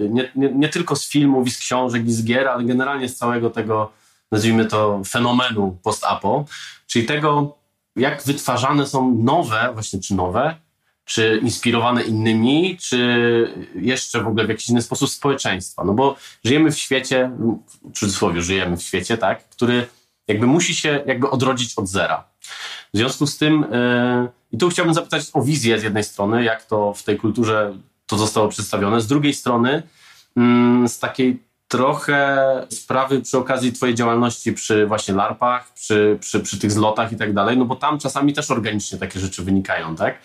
[0.00, 3.08] y, nie, nie, nie, tylko z filmów i z książek i z gier, ale generalnie
[3.08, 3.92] z całego tego,
[4.32, 6.44] nazwijmy to, fenomenu post-apo,
[6.86, 7.56] czyli tego,
[7.96, 10.56] jak wytwarzane są nowe, właśnie czy nowe,
[11.08, 12.98] czy inspirowane innymi, czy
[13.74, 15.84] jeszcze w ogóle w jakiś inny sposób społeczeństwa.
[15.84, 17.30] No bo żyjemy w świecie,
[17.94, 19.86] w cudzysłowie żyjemy w świecie, tak, który
[20.28, 22.24] jakby musi się jakby odrodzić od zera.
[22.94, 26.64] W związku z tym, yy, i tu chciałbym zapytać o wizję z jednej strony, jak
[26.64, 27.74] to w tej kulturze
[28.06, 29.82] to zostało przedstawione, z drugiej strony
[30.36, 36.58] yy, z takiej trochę sprawy przy okazji twojej działalności przy właśnie larpach, przy, przy, przy
[36.58, 40.18] tych zlotach i tak dalej, no bo tam czasami też organicznie takie rzeczy wynikają, tak?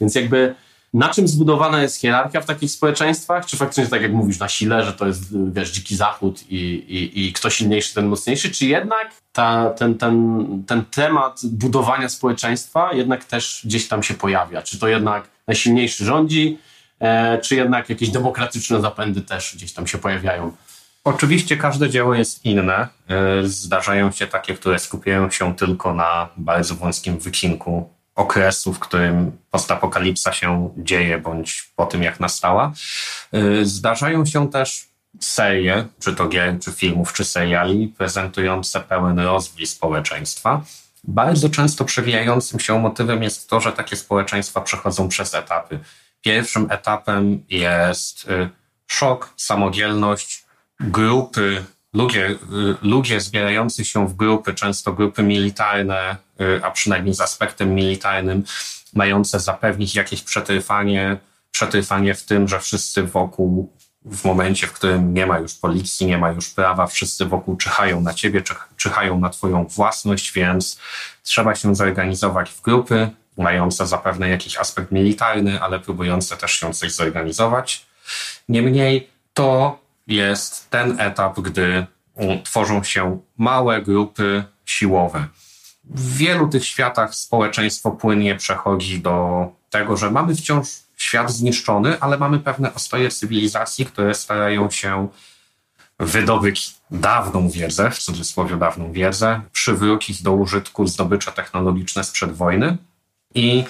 [0.00, 0.54] Więc jakby
[0.94, 3.46] na czym zbudowana jest hierarchia w takich społeczeństwach?
[3.46, 7.26] Czy faktycznie tak jak mówisz, na sile, że to jest, wiesz, dziki zachód i, i,
[7.26, 8.50] i kto silniejszy, ten mocniejszy?
[8.50, 14.62] Czy jednak ta, ten, ten, ten temat budowania społeczeństwa jednak też gdzieś tam się pojawia?
[14.62, 16.58] Czy to jednak najsilniejszy rządzi,
[17.00, 20.52] e, czy jednak jakieś demokratyczne zapędy też gdzieś tam się pojawiają?
[21.04, 22.88] Oczywiście każde dzieło jest inne.
[23.08, 29.38] E, zdarzają się takie, które skupiają się tylko na bardzo wąskim wykinku okresu, w którym
[29.50, 32.72] postapokalipsa się dzieje, bądź po tym, jak nastała.
[33.34, 34.88] Y, zdarzają się też
[35.20, 40.62] serie, czy to gier, czy filmów, czy seriali, prezentujące pełen rozwój społeczeństwa.
[41.04, 45.78] Bardzo często przewijającym się motywem jest to, że takie społeczeństwa przechodzą przez etapy.
[46.20, 48.48] Pierwszym etapem jest y,
[48.86, 50.41] szok, samodzielność,
[50.82, 52.36] grupy ludzie, y,
[52.82, 58.44] ludzie zbierający się w grupy, często grupy militarne, y, a przynajmniej z aspektem militarnym,
[58.94, 61.16] mające zapewnić jakieś przetrwanie,
[61.50, 63.72] przetrwanie w tym, że wszyscy wokół,
[64.04, 68.00] w momencie, w którym nie ma już policji, nie ma już prawa, wszyscy wokół czyhają
[68.00, 68.42] na ciebie,
[68.76, 70.78] czyhają na twoją własność, więc
[71.22, 76.92] trzeba się zorganizować w grupy, mające zapewne jakiś aspekt militarny, ale próbujące też się coś
[76.92, 77.86] zorganizować.
[78.48, 81.86] Niemniej to jest ten etap, gdy
[82.44, 85.26] tworzą się małe grupy siłowe.
[85.84, 92.18] W wielu tych światach społeczeństwo płynnie przechodzi do tego, że mamy wciąż świat zniszczony, ale
[92.18, 95.08] mamy pewne ostoje cywilizacji, które starają się
[95.98, 102.76] wydobyć dawną wiedzę, w cudzysłowie dawną wiedzę, przywrócić do użytku zdobycze technologiczne sprzed wojny
[103.34, 103.64] i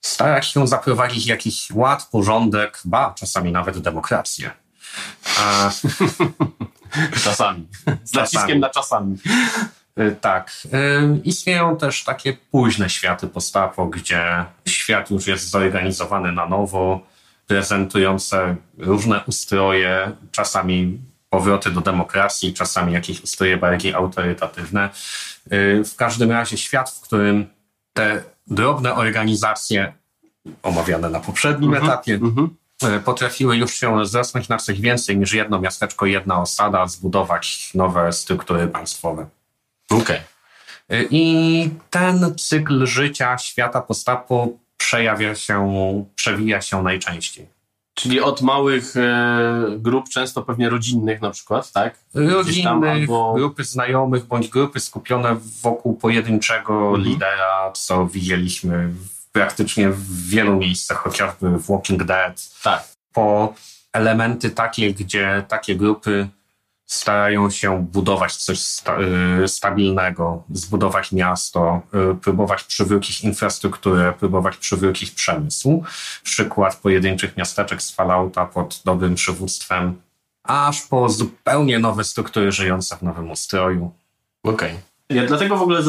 [0.00, 4.50] starać się zaprowadzić jakiś ład, porządek, ba, czasami nawet demokrację.
[5.38, 5.70] A,
[7.24, 7.66] czasami.
[8.04, 9.16] Z naciskiem na czasami.
[10.00, 10.52] Y, tak.
[10.64, 17.00] Y, istnieją też takie późne światy postapo, gdzie świat już jest zorganizowany na nowo,
[17.46, 20.98] prezentujące różne ustroje, czasami
[21.30, 24.90] powroty do demokracji, czasami jakieś ustroje bardziej autorytatywne.
[25.52, 27.46] Y, w każdym razie świat, w którym
[27.92, 29.92] te drobne organizacje
[30.62, 32.48] omawiane na poprzednim mm -hmm, etapie mm -hmm.
[33.04, 38.68] Potrafiły już się rozrosnąć na coś więcej niż jedno miasteczko, jedna osada, zbudować nowe struktury
[38.68, 39.26] państwowe.
[39.90, 40.02] Okej.
[40.02, 41.08] Okay.
[41.10, 47.54] I ten cykl życia świata postapo przejawia się, przewija się najczęściej.
[47.94, 51.98] Czyli od małych e, grup, często pewnie rodzinnych na przykład, tak?
[52.14, 53.34] Rodzinnych, albo...
[53.34, 57.02] grupy znajomych, bądź grupy skupione wokół pojedynczego mhm.
[57.02, 58.90] lidera, co widzieliśmy
[59.34, 62.50] praktycznie w wielu miejscach, chociażby w Walking Dead.
[62.62, 62.84] Tak.
[63.12, 63.54] Po
[63.92, 66.28] elementy takie, gdzie takie grupy
[66.86, 68.96] starają się budować coś sta
[69.44, 75.84] y, stabilnego, zbudować miasto, y, próbować przywrócić infrastrukturę, próbować przywrócić przemysł.
[76.22, 80.02] Przykład pojedynczych miasteczek z Fallouta pod dobrym przywództwem,
[80.42, 83.92] aż po zupełnie nowe struktury żyjące w nowym ustroju.
[84.42, 84.70] Okej.
[84.70, 84.82] Okay.
[85.08, 85.84] Ja dlatego w ogóle y,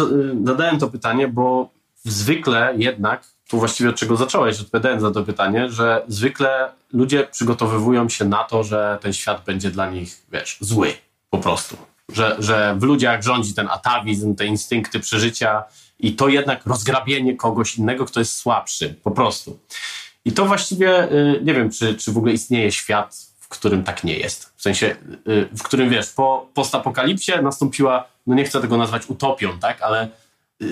[0.46, 1.70] zadałem to pytanie, bo
[2.04, 8.10] zwykle jednak, tu właściwie od czego zacząłeś, odpowiadając na to pytanie, że zwykle ludzie przygotowywują
[8.10, 10.94] się na to, że ten świat będzie dla nich, wiesz, zły
[11.30, 11.78] po prostu.
[12.10, 15.64] Że, że w ludziach rządzi ten atawizm, te instynkty przeżycia
[16.00, 19.60] i to jednak rozgrabienie kogoś innego, kto jest słabszy, po prostu.
[20.26, 24.04] I to właściwie, y, nie wiem, czy, czy w ogóle istnieje świat, w którym tak
[24.04, 24.54] nie jest.
[24.56, 24.96] W sensie,
[25.28, 30.10] y, w którym, wiesz, po postapokalipsie nastąpiła, no nie chcę tego nazwać utopią, tak, ale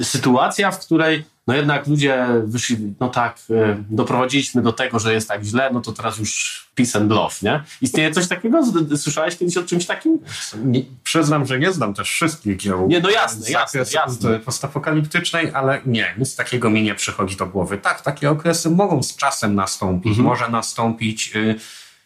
[0.01, 5.27] sytuacja, w której no jednak ludzie wyszli, no tak, e, doprowadziliśmy do tego, że jest
[5.27, 7.63] tak źle, no to teraz już peace and love, nie?
[7.81, 8.61] Istnieje coś takiego?
[8.97, 10.19] Słyszałeś kiedyś o czymś takim?
[10.63, 12.87] Nie, przyznam, że nie znam też wszystkich dzieł.
[12.87, 14.39] Nie, no jasne, jasne, jasne.
[14.39, 17.77] postapokaliptycznej, ale nie, nic takiego mi nie przychodzi do głowy.
[17.77, 20.09] Tak, takie okresy mogą z czasem nastąpić.
[20.09, 20.27] Mhm.
[20.27, 21.55] Może nastąpić y,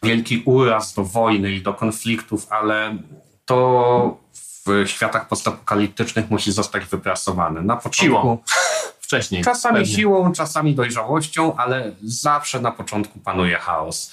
[0.03, 2.97] wielki uraz do wojny i do konfliktów, ale
[3.45, 4.17] to
[4.67, 7.61] w światach postapokaliptycznych musi zostać wyprasowane.
[7.61, 8.05] Na początku...
[8.05, 8.37] Siłą
[9.07, 9.43] wcześniej.
[9.43, 9.95] Czasami pewnie.
[9.95, 14.11] siłą, czasami dojrzałością, ale zawsze na początku panuje chaos.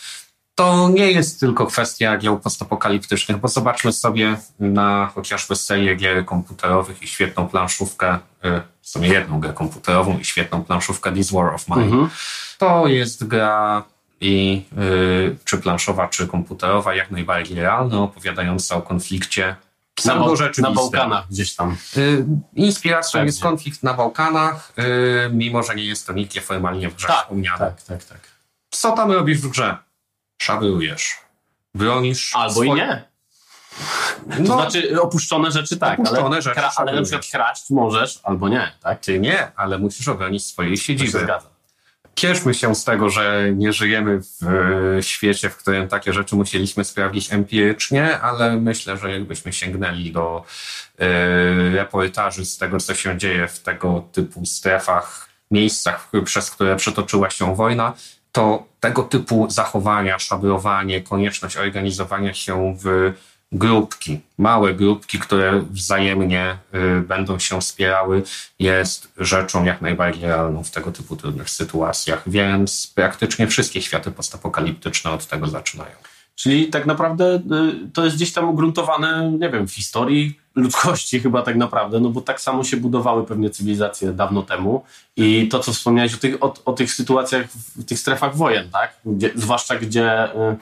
[0.54, 7.02] To nie jest tylko kwestia gier postapokaliptycznych, bo zobaczmy sobie na chociażby serię gier komputerowych
[7.02, 8.18] i świetną planszówkę, y,
[8.82, 11.82] w sumie jedną grę komputerową i świetną planszówkę This War of Mine.
[11.82, 12.10] Mhm.
[12.58, 13.82] To jest gra
[14.20, 19.56] i y, czy planszowa, czy komputerowa, jak najbardziej realna, opowiadająca o konflikcie
[20.04, 20.14] na,
[20.59, 21.76] na Bałkanach gdzieś tam.
[21.96, 23.26] Y, inspiracją Pewnie.
[23.26, 27.22] jest konflikt na Bałkanach, y, mimo że nie jest to nigdzie formalnie w grze tak,
[27.22, 27.59] wspomniane.
[27.59, 28.20] Tak, tak, tak.
[28.70, 29.76] Co tam robisz w grze?
[30.42, 31.16] Szabrujesz.
[31.74, 32.37] Bronisz.
[32.37, 32.70] Albo swoje...
[32.70, 33.04] i nie.
[34.30, 38.48] To no, znaczy opuszczone rzeczy tak, opuszczone ale, rzeczy ale na przykład kraść możesz albo
[38.48, 39.00] nie, tak?
[39.00, 41.12] Ty nie, ale musisz obronić swojej siedziby.
[41.12, 41.53] To się zgadza
[42.14, 44.46] cieszmy się z tego, że nie żyjemy w
[44.98, 50.44] e, świecie, w którym takie rzeczy musieliśmy sprawdzić empirycznie, ale myślę, że jakbyśmy sięgnęli do
[50.98, 57.31] e, reportaży z tego, co się dzieje w tego typu strefach, miejscach, przez które przetoczyła
[57.31, 57.92] się wojna,
[58.33, 63.12] to tego typu zachowania, szabrowanie, konieczność organizowania się w
[63.54, 68.22] grupki, małe grupki, które wzajemnie y, będą się wspierały,
[68.58, 75.10] jest rzeczą jak najbardziej realną w tego typu trudnych sytuacjach, więc praktycznie wszystkie światy postapokaliptyczne
[75.10, 75.96] od tego zaczynają.
[76.34, 77.40] Czyli tak naprawdę y,
[77.92, 82.20] to jest gdzieś tam ugruntowane, nie wiem, w historii ludzkości chyba tak naprawdę, no bo
[82.20, 84.84] tak samo się budowały pewnie cywilizacje dawno temu
[85.16, 88.96] i to, co wspomniałeś o tych, o, o tych sytuacjach w tych strefach wojen, tak?
[89.04, 90.56] Gdzie, zwłaszcza gdzie y,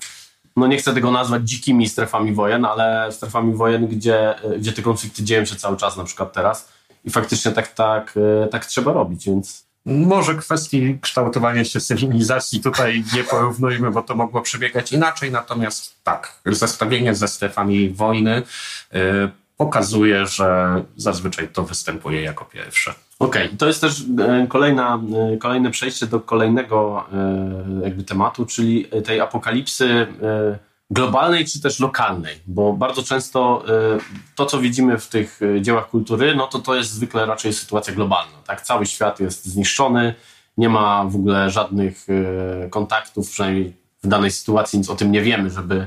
[0.56, 5.24] no nie chcę tego nazwać dzikimi strefami wojen, ale strefami wojen, gdzie, gdzie te konflikty
[5.24, 6.72] dzieją się cały czas, na przykład teraz.
[7.04, 9.66] I faktycznie tak, tak, e, tak trzeba robić, więc.
[9.86, 16.40] Może kwestii kształtowania się cywilizacji tutaj nie porównujmy, bo to mogło przebiegać inaczej, natomiast tak,
[16.46, 18.42] zestawienie ze strefami wojny
[18.92, 22.94] yy, pokazuje, że zazwyczaj to występuje jako pierwsze.
[23.22, 23.58] Okej, okay.
[23.58, 25.02] to jest też e, kolejna,
[25.34, 30.06] e, kolejne przejście do kolejnego e, jakby tematu, czyli tej apokalipsy
[30.90, 33.64] globalnej czy też lokalnej, bo bardzo często
[34.34, 38.38] to, co widzimy w tych dziełach kultury, no to to jest zwykle raczej sytuacja globalna.
[38.46, 38.62] Tak?
[38.62, 40.14] Cały świat jest zniszczony,
[40.56, 42.06] nie ma w ogóle żadnych
[42.70, 45.86] kontaktów, przynajmniej w danej sytuacji nic o tym nie wiemy, żeby,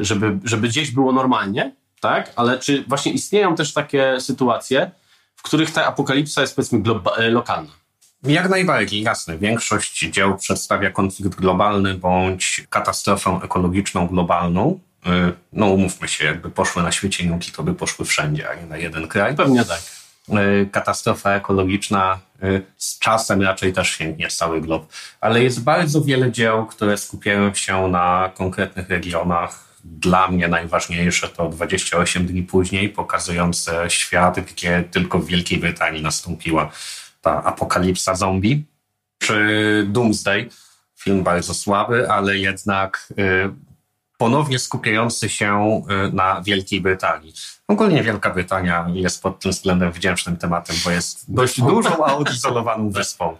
[0.00, 2.32] żeby, żeby gdzieś było normalnie, tak?
[2.36, 4.90] Ale czy właśnie istnieją też takie sytuacje,
[5.38, 6.82] w których ta apokalipsa jest powiedzmy
[7.18, 7.70] e, lokalna?
[8.22, 9.38] Jak najbardziej, jasne.
[9.38, 14.80] Większość dzieł przedstawia konflikt globalny bądź katastrofę ekologiczną globalną.
[15.06, 18.66] E, no umówmy się, jakby poszły na świecie nuki, to by poszły wszędzie, a nie
[18.66, 19.36] na jeden kraj.
[19.36, 19.80] Pewnie tak.
[20.30, 22.18] E, katastrofa ekologiczna
[22.76, 24.92] z czasem raczej też sięgnie cały glob.
[25.20, 29.67] Ale jest bardzo wiele dzieł, które skupiają się na konkretnych regionach,
[30.00, 36.70] dla mnie najważniejsze to 28 dni później, pokazujące świat, gdzie tylko w Wielkiej Brytanii nastąpiła
[37.20, 38.64] ta apokalipsa zombie,
[39.18, 40.48] czy Doomsday,
[40.98, 43.50] film bardzo słaby, ale jednak y,
[44.18, 47.32] ponownie skupiający się y, na Wielkiej Brytanii.
[47.68, 52.90] Ogólnie Wielka Brytania jest pod tym względem wdzięcznym tematem, bo jest dość dużą, a odizolowaną
[52.90, 53.36] wyspą.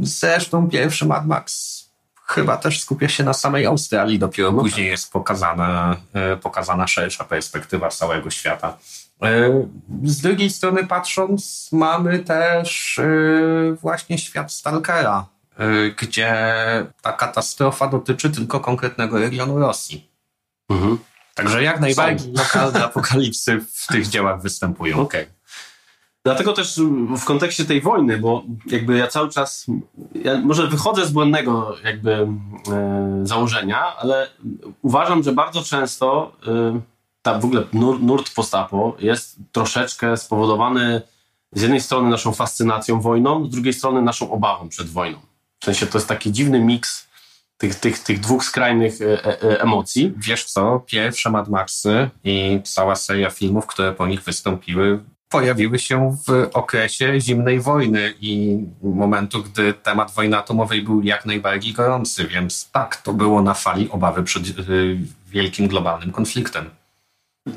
[0.00, 1.76] Zresztą pierwszy Mad Max
[2.26, 4.90] chyba też skupia się na samej Australii, dopiero no później tak.
[4.90, 8.78] jest pokazana, e, pokazana szersza perspektywa całego świata.
[9.22, 9.66] E,
[10.04, 13.06] z drugiej strony patrząc, mamy też e,
[13.80, 15.26] właśnie świat Stalkera,
[15.98, 16.34] gdzie
[17.02, 20.10] ta katastrofa dotyczy tylko konkretnego regionu Rosji.
[20.70, 20.98] Mhm.
[21.34, 25.00] Także jak najbardziej lokalne apokalipsy w tych dziełach występują.
[25.00, 25.26] Okay.
[26.26, 26.80] Dlatego też
[27.18, 29.66] w kontekście tej wojny, bo jakby ja cały czas,
[30.14, 34.30] ja może wychodzę z błędnego jakby e, założenia, ale
[34.82, 36.80] uważam, że bardzo często e,
[37.22, 41.02] ta w ogóle nur, nurt postapo jest troszeczkę spowodowany
[41.52, 45.18] z jednej strony naszą fascynacją wojną, z drugiej strony naszą obawą przed wojną.
[45.60, 47.06] W sensie to jest taki dziwny miks
[47.58, 50.12] tych, tych, tych dwóch skrajnych e, e, emocji.
[50.16, 56.16] Wiesz co, pierwsze Mad Maxy i cała seria filmów, które po nich wystąpiły, pojawiły się
[56.26, 62.70] w okresie zimnej wojny i momentu, gdy temat wojny atomowej był jak najbardziej gorący, więc
[62.70, 66.70] tak, to było na fali obawy przed y, wielkim globalnym konfliktem.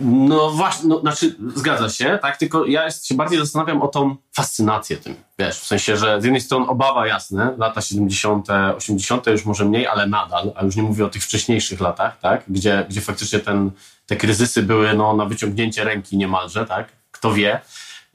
[0.01, 4.97] No właśnie, no, znaczy zgadza się, tak, tylko ja się bardziej zastanawiam o tą fascynację
[4.97, 9.27] tym, wiesz, w sensie, że z jednej strony obawa, jasne, lata 70., 80.
[9.27, 12.85] już może mniej, ale nadal, a już nie mówię o tych wcześniejszych latach, tak, gdzie,
[12.89, 13.71] gdzie faktycznie ten,
[14.05, 17.61] te kryzysy były no, na wyciągnięcie ręki niemalże, tak, kto wie,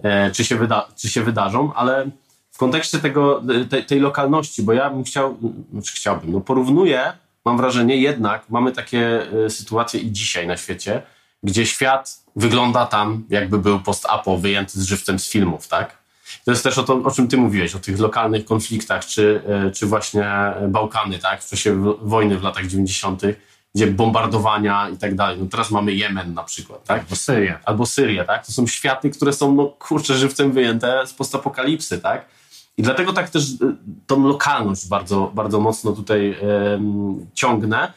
[0.02, 2.10] e, czy się, wyda czy się wydarzą, ale
[2.52, 5.38] w kontekście tego, tej, tej lokalności, bo ja bym chciał,
[5.72, 7.12] znaczy chciałbym, no porównuję,
[7.44, 11.02] mam wrażenie, jednak mamy takie e, sytuacje i dzisiaj na świecie,
[11.42, 15.98] gdzie świat wygląda tam, jakby był post-apo, wyjęty z żywcem z filmów, tak?
[16.44, 19.70] To jest też o, to, o czym ty mówiłeś, o tych lokalnych konfliktach, czy, e,
[19.70, 20.26] czy właśnie
[20.68, 21.44] Bałkany, tak?
[21.44, 23.22] W czasie wojny w latach 90.,
[23.74, 25.38] gdzie bombardowania i tak dalej.
[25.40, 27.00] No teraz mamy Jemen na przykład, tak?
[27.00, 27.58] Albo Syrię.
[27.64, 28.46] Albo Syrię, tak?
[28.46, 32.26] To są światy, które są, no kurczę, żywcem wyjęte z postapokalipsy, tak?
[32.76, 33.56] I dlatego tak też y,
[34.06, 36.37] tą lokalność bardzo, bardzo mocno tutaj
[37.34, 37.92] ciągnę,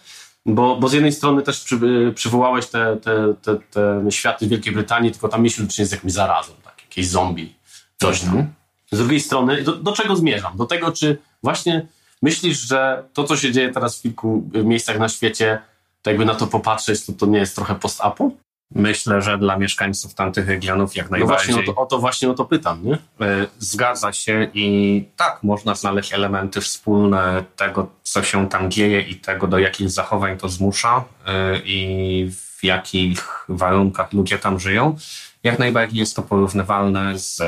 [0.45, 4.73] bo, bo z jednej strony też przy, y, przywołałeś te, te, te, te światy Wielkiej
[4.73, 6.81] Brytanii, tylko tam myślę, że jest jakimś zarazą, tak?
[6.81, 7.55] Jakieś zombie,
[7.97, 8.29] coś tam.
[8.29, 8.53] Mhm.
[8.91, 10.57] Z drugiej strony, do, do czego zmierzam?
[10.57, 11.87] Do tego, czy właśnie
[12.21, 15.59] Myślisz, że to, co się dzieje teraz w kilku miejscach na świecie,
[16.01, 18.31] to jakby na to popatrzeć, to to nie jest trochę post-apo?
[18.75, 21.47] Myślę, że dla mieszkańców tamtych regionów jak najbardziej.
[21.47, 22.93] No właśnie o to, o to, właśnie o to pytam, nie?
[22.93, 29.15] E, zgadza się i tak, można znaleźć elementy wspólne tego, co się tam dzieje i
[29.15, 34.95] tego, do jakich zachowań to zmusza e, i w jakich warunkach ludzie tam żyją.
[35.43, 37.41] Jak najbardziej jest to porównywalne z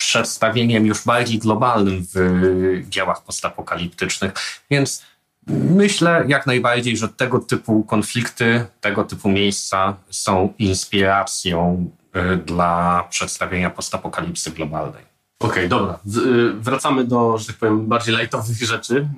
[0.00, 4.32] przedstawieniem już bardziej globalnym w dziełach postapokaliptycznych.
[4.70, 5.02] Więc
[5.46, 13.70] myślę jak najbardziej, że tego typu konflikty, tego typu miejsca są inspiracją y, dla przedstawienia
[13.70, 15.04] postapokalipsy globalnej.
[15.40, 15.98] Okej, okay, dobra.
[16.26, 19.08] Y, wracamy do, że tak powiem, bardziej lightowych rzeczy.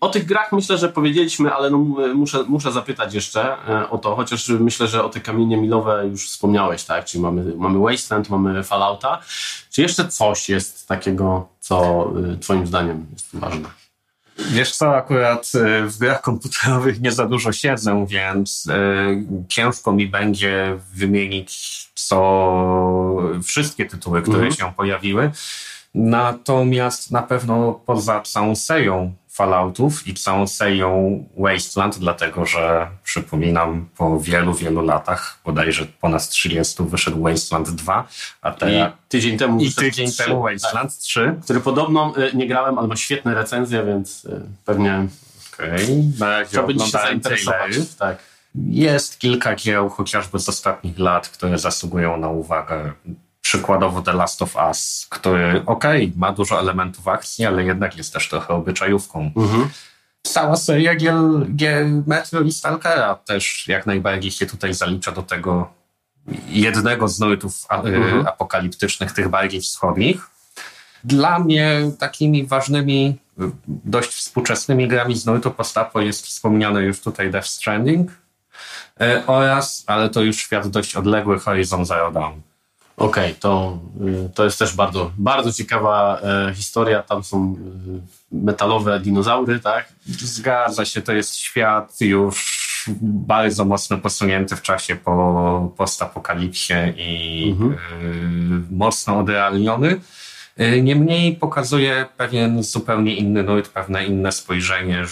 [0.00, 1.78] O tych grach myślę, że powiedzieliśmy, ale no
[2.14, 6.28] muszę, muszę zapytać jeszcze e, o to, chociaż myślę, że o te kamienie milowe już
[6.28, 7.04] wspomniałeś, tak?
[7.04, 9.20] Czyli mamy, mamy Wasteland, mamy Fallouta.
[9.70, 13.68] Czy jeszcze coś jest takiego, co e, Twoim zdaniem jest ważne?
[14.38, 18.68] Wiesz co, akurat e, w grach komputerowych nie za dużo siedzę, więc
[19.48, 22.20] ciężko mi będzie wymienić co
[23.42, 24.52] wszystkie tytuły, które mhm.
[24.52, 25.30] się pojawiły.
[25.94, 34.20] Natomiast na pewno poza całą serią Falloutów i całą serią Wasteland, dlatego że przypominam, po
[34.20, 38.08] wielu, wielu latach, bodajże ponad 30, wyszedł Wasteland 2,
[38.42, 38.92] a teraz...
[38.92, 41.34] I tydzień temu I tydzień 3, temu Wasteland tak, 3.
[41.44, 45.06] Który podobno y, nie grałem, ale ma świetne recenzje, więc y, pewnie
[45.54, 47.72] Okej, razie Trzeba będzie się zainteresować.
[47.98, 48.18] Tak.
[48.54, 52.92] Jest kilka dzieł, chociażby z ostatnich lat, które zasługują na uwagę.
[53.40, 58.28] Przykładowo The Last of Us, który, okej, ma dużo elementów akcji, ale jednak jest też
[58.28, 59.30] trochę obyczajówką.
[59.36, 59.68] Mhm.
[60.22, 61.14] Cała seria gier,
[61.56, 65.70] gier Metro i Stalkera też jak najbardziej się tutaj zalicza do tego
[66.48, 68.26] jednego z nurtów a- Mhm.
[68.26, 70.26] apokaliptycznych, tych bardziej wschodnich.
[71.04, 73.16] Dla mnie takimi ważnymi,
[73.66, 78.10] dość współczesnymi grami z nurtu postapo jest wspomniany już tutaj Death Stranding
[79.00, 82.40] y, oraz, ale to już świat dość odległy, Horizon Zero Dawn.
[83.00, 83.78] Okej, to,
[84.26, 87.02] y, to jest też bardzo, bardzo ciekawa e, historia.
[87.02, 87.56] Tam są
[88.32, 89.88] y, metalowe dinozaury, tak?
[90.06, 92.60] Zgadza się, to jest świat już
[93.02, 97.72] bardzo mocno posunięty w czasie po postapokalipsie i Mhm.
[97.72, 97.76] y,
[98.70, 100.00] mocno odrealniony.
[100.60, 105.02] Y, Niemniej pokazuje pewien zupełnie inny nurt, pewne inne spojrzenie,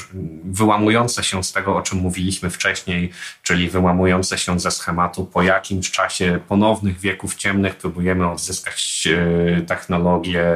[0.45, 3.11] wyłamujące się z tego, o czym mówiliśmy wcześniej,
[3.43, 10.47] czyli wyłamujące się ze schematu po jakimś czasie ponownych wieków ciemnych próbujemy odzyskać y, technologię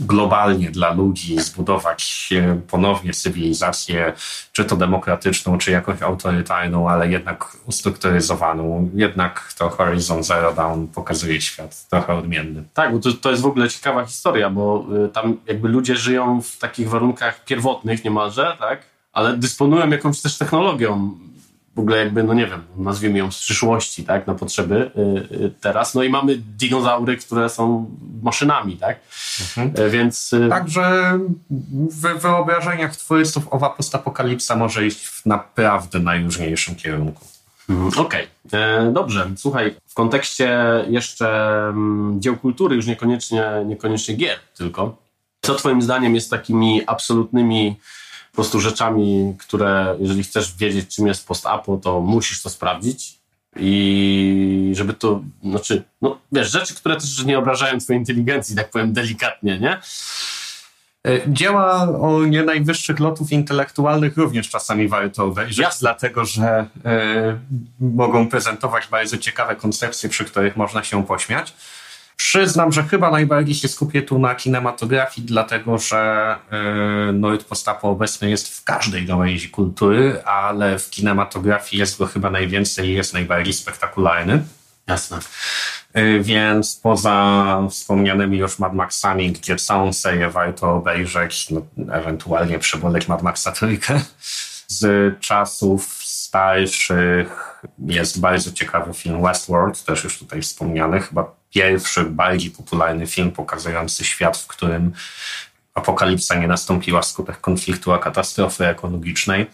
[0.00, 2.30] globalnie dla ludzi, zbudować
[2.70, 4.12] ponownie cywilizację,
[4.52, 8.90] czy to demokratyczną, czy jakąś autorytarną, ale jednak ustrukturyzowaną.
[8.94, 12.64] Jednak to Horizon Zero Dawn pokazuje świat trochę odmienny.
[12.74, 16.42] Tak, bo to, to jest w ogóle ciekawa historia, bo y, tam jakby ludzie żyją
[16.42, 18.82] w takich warunkach pierwotnych niemalże, tak?
[19.12, 21.18] Ale dysponują jakąś też technologią.
[21.76, 24.26] W ogóle jakby, no nie wiem, nazwijmy ją z przyszłości, tak?
[24.26, 25.94] Na potrzeby y, y, teraz.
[25.94, 27.90] No i mamy dinozaury, które są
[28.22, 29.00] maszynami, tak?
[29.78, 30.32] Y, Więc...
[30.32, 31.18] y, Także
[31.90, 37.24] w wyobrażeniach twórców owa postapokalipsa może iść w naprawdę najróżniejszym kierunku.
[37.68, 39.30] Mhm, Okej, E, dobrze.
[39.36, 40.58] Słuchaj, w kontekście
[40.88, 44.96] jeszcze mm, dzieł kultury, już niekoniecznie, niekoniecznie gier tylko,
[45.42, 47.76] co twoim zdaniem jest takimi absolutnymi
[48.34, 53.18] po prostu rzeczami, które jeżeli chcesz wiedzieć, czym jest post-apo, to musisz to sprawdzić
[53.56, 58.92] i żeby to, znaczy, no wiesz, rzeczy, które też nie obrażają twojej inteligencji, tak powiem
[58.92, 59.80] delikatnie, nie?
[61.06, 65.78] E, Dzieła o nie najwyższych lotów intelektualnych również czasami warto obejrzeć, Jasne.
[65.80, 67.38] dlatego że e,
[67.80, 71.54] mogą prezentować bardzo ciekawe koncepcje, przy których można się pośmiać.
[72.16, 78.30] Przyznam, że chyba najbardziej się skupię tu na kinematografii, dlatego że e, Nord Postapo obecny
[78.30, 83.52] jest w każdej gałęzi kultury, ale w kinematografii jest go chyba najwięcej i jest najbardziej
[83.52, 84.42] spektakularny.
[84.86, 85.18] Jasne.
[85.98, 91.62] Y, Więc poza wspomnianymi już Mad Maxami, gdzie całą serię warto obejrzeć, no,
[91.92, 94.00] ewentualnie przeboleć Mad Maxa trójkę,
[94.68, 102.50] z czasów starszych jest bardzo ciekawy film Westworld, też już tutaj wspomniany, chyba pierwszy, bardziej
[102.50, 104.92] popularny film pokazujący świat, w którym
[105.74, 109.46] apokalipsa nie nastąpiła wskutek konfliktu, a katastrofy ekologicznej.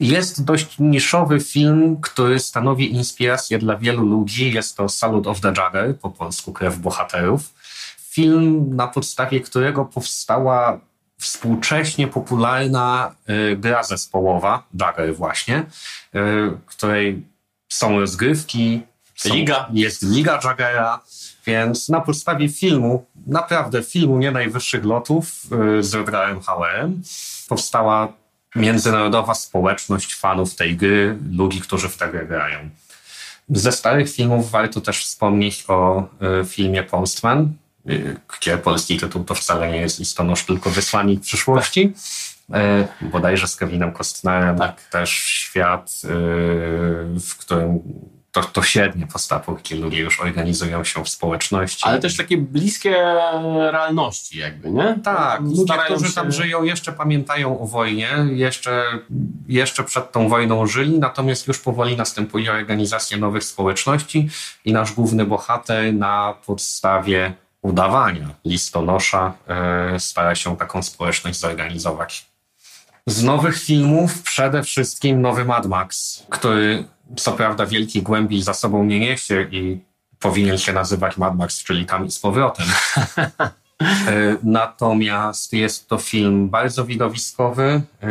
[0.00, 4.52] Jest dość niszowy film, który stanowi inspirację dla wielu ludzi.
[4.52, 7.54] Jest to Salute of the Jagger, po polsku Krew Bohaterów.
[7.98, 10.80] Film, na podstawie którego powstała
[11.20, 13.14] współcześnie popularna
[13.52, 15.58] y, gra zespołowa, Jagger właśnie,
[16.14, 16.18] y,
[16.66, 17.22] której
[17.68, 18.82] są rozgrywki.
[19.16, 19.68] Są, Liga.
[19.72, 21.00] Jest Liga Jaggera,
[21.46, 25.32] więc na podstawie filmu, naprawdę filmu nie najwyższych lotów
[25.78, 27.02] y, z Edgarem Hauerem,
[27.48, 28.12] powstała
[28.56, 32.58] międzynarodowa społeczność fanów tej gry, ludzi, którzy w tę grę grają.
[33.48, 36.08] Ze starych filmów warto też wspomnieć o
[36.42, 37.52] y, filmie Postman,
[37.90, 41.94] y, gdzie polski tytuł to wcale nie jest listonosz, tylko Wysłannik przyszłości.
[43.02, 44.58] Y, bodajże z Kevinem Costnerem.
[44.58, 44.88] Tak.
[44.90, 46.08] Też świat, y,
[47.20, 47.80] w którym
[48.34, 51.84] to, to średnie postapoki ludzie już organizują się w społeczności.
[51.88, 52.90] Ale też takie bliskie
[53.70, 54.98] realności jakby, nie?
[55.04, 58.84] Tak, ludzie, którzy się- tam żyją, jeszcze pamiętają o wojnie, jeszcze,
[59.48, 64.28] jeszcze przed tą wojną żyli, natomiast już powoli następuje organizacja nowych społeczności
[64.64, 67.32] i nasz główny bohater na podstawie
[67.62, 72.26] udawania listonosza e, stara się taką społeczność zorganizować.
[73.06, 76.84] Z nowych filmów przede wszystkim nowy Mad Max, który
[77.16, 79.80] co prawda wielkiej głębi za sobą nie niesie i
[80.20, 82.66] powinien się nazywać Mad Max, czyli tam i z powrotem.
[83.80, 87.82] E, Natomiast jest to film bardzo widowiskowy.
[88.02, 88.08] E,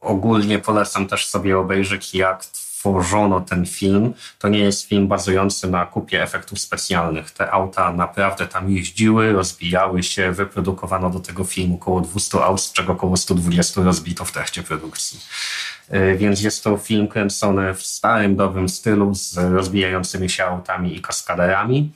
[0.00, 2.44] Ogólnie polecam też sobie obejrzeć, jak
[2.82, 4.14] tworzono ten film.
[4.38, 7.30] To nie jest film bazujący na kupie efektów specjalnych.
[7.30, 12.72] Te auta naprawdę tam jeździły, rozbijały się, wyprodukowano do tego filmu około 200 aut, z
[12.72, 15.20] czego około 120 rozbito w trakcie produkcji.
[15.88, 21.00] E, Więc jest to film kręcony w starym, dobrym stylu z rozbijającymi się autami i
[21.00, 21.92] kaskaderami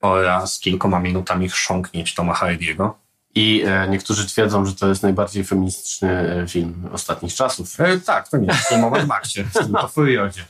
[0.00, 2.90] oraz kilkoma minutami chrząknięć Toma Hardy'ego.
[3.38, 6.08] I e, niektórzy twierdzą, że to jest najbardziej feministyczny
[6.42, 7.80] e, film ostatnich czasów.
[7.80, 10.44] E, tak, to nie jest film o Mad Maxie, tylko Furiozie.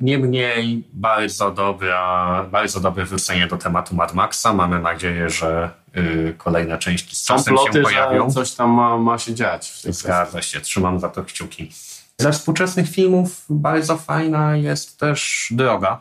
[0.00, 4.52] Niemniej bardzo, dobra, bardzo dobre wrócenie do tematu Mad Maxa.
[4.52, 8.30] Mamy nadzieję, że y, kolejne części z czasem ploty, się pojawią.
[8.30, 9.70] Coś tam ma, ma się dziać.
[9.70, 11.72] W tej Zgadza się, trzymam za to kciuki.
[12.18, 16.00] Ze współczesnych filmów bardzo fajna jest też Droga.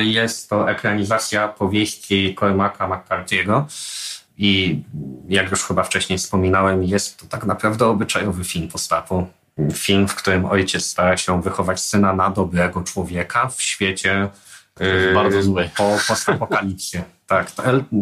[0.00, 3.64] Jest to ekranizacja powieści Cormaca McCarthy'ego
[4.38, 4.82] i
[5.28, 9.26] jak już chyba wcześniej wspominałem, jest to tak naprawdę obyczajowy film postapu.
[9.72, 14.28] Film, w którym ojciec stara się wychować syna na dobrego człowieka w świecie
[14.80, 15.70] jest bardzo zły.
[15.76, 16.98] po postapokalipsie.
[17.26, 17.52] tak,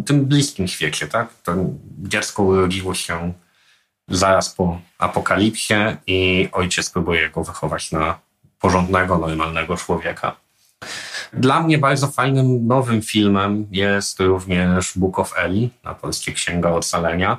[0.06, 1.28] tym bliskim świecie, tak?
[1.42, 1.54] To
[1.98, 3.32] dziecko urodziło się
[4.08, 5.74] zaraz po apokalipsie
[6.06, 8.18] i ojciec próbuje go wychować na
[8.60, 10.36] porządnego, normalnego człowieka.
[11.32, 17.38] Dla mnie bardzo fajnym nowym filmem jest również Book of Eli, na polskie Księga Ocalenia,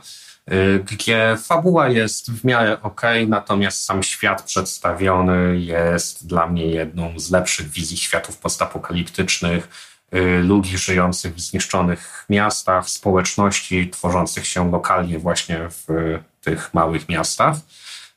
[0.51, 7.19] y, gdzie fabuła jest w miarę okej, natomiast sam świat przedstawiony jest dla mnie jedną
[7.19, 9.67] z lepszych wizji światów postapokaliptycznych,
[10.15, 17.55] y, ludzi żyjących w zniszczonych miastach, społeczności tworzących się lokalnie właśnie w tych małych miastach.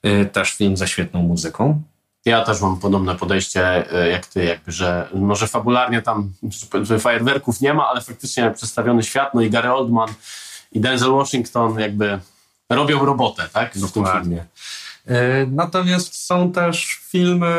[0.06, 1.82] Y, Też film ze świetną muzyką.
[2.26, 6.32] Ja też mam podobne podejście e, jak ty, jakby, że może fabularnie tam
[6.82, 10.08] że fajerwerków nie ma, ale faktycznie przedstawiony świat, no i Gary Oldman
[10.72, 12.18] i Denzel Washington jakby
[12.70, 13.74] robią robotę, tak?
[13.74, 14.44] W tym filmie.
[15.06, 17.54] E, Natomiast są też filmy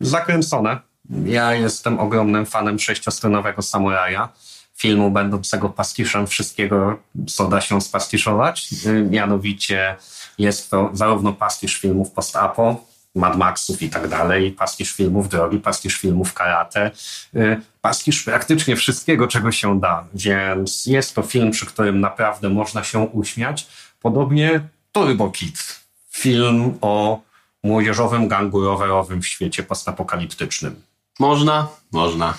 [0.00, 0.78] zakręcone.
[1.24, 4.28] Ja jestem ogromnym fanem sześciostronowego samuraja.
[4.74, 8.68] Filmu będącego pastiszem wszystkiego, co da się spastiszować.
[8.86, 9.96] E, Mianowicie
[10.38, 12.84] jest to zarówno pastisz filmów post-apo,
[13.16, 16.90] Mad Maxów i tak dalej, pastisz filmów drogi, pastisz filmów karate,
[17.36, 20.06] e, pastisz praktycznie wszystkiego, czego się da.
[20.14, 23.66] Więc jest to film, przy którym naprawdę można się uśmiać.
[24.00, 24.60] Podobnie
[24.92, 27.20] Turbo Kid, film o
[27.62, 30.82] młodzieżowym gangu rowerowym w świecie postapokaliptycznym.
[31.18, 31.68] Można?
[31.92, 32.34] Można.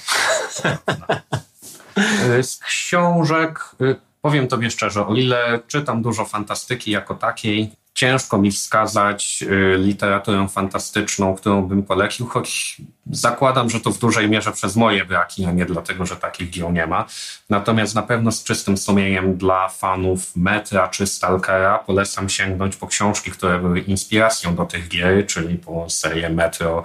[2.39, 8.37] Y, Z książek y, powiem tobie szczerze, o ile czytam dużo fantastyki jako takiej, ciężko
[8.37, 12.77] mi wskazać y, literaturę fantastyczną, którą bym polecił, choć
[13.11, 16.71] zakładam, że to w dużej mierze przez moje braki, a nie dlatego, że takich dzieł
[16.71, 17.05] nie ma.
[17.49, 23.31] Natomiast na pewno z czystym sumieniem dla fanów Metra czy Stalkera polecam sięgnąć po książki,
[23.31, 26.83] które były inspiracją do tych gier, czyli po serię Metro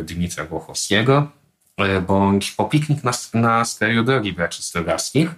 [0.00, 1.26] y, Dmitra Głochowskiego
[1.80, 5.30] y, bądź po piknik na, na skraju drogi braci Strugarskich.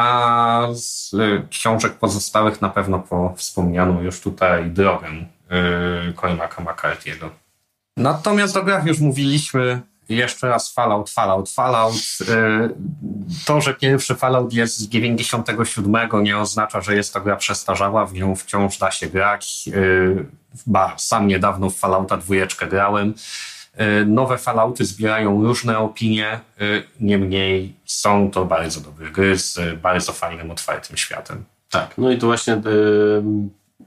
[0.00, 7.28] A z y, książek pozostałych na pewno po wspomnianą już tutaj drogę y, Cormaca McCarthy'ego.
[7.96, 9.80] Natomiast o grach już mówiliśmy.
[10.08, 11.94] Jeszcze raz Fallout, Fallout, Fallout.
[12.20, 12.24] Y,
[13.46, 18.06] To, że pierwszy Fallout jest z 97 nie oznacza, że jest to gra przestarzała.
[18.06, 19.68] W nią wciąż da się grać.
[19.74, 20.26] Y,
[20.66, 23.14] Ba, sam niedawno w Fallouta dwójeczkę grałem.
[23.74, 30.12] Y, Nowe Fallouty zbierają różne opinie, y, niemniej są to bardzo dobre gry z bardzo
[30.12, 31.44] fajnym, otwartym światem.
[31.70, 33.22] Tak, no i tu właśnie y,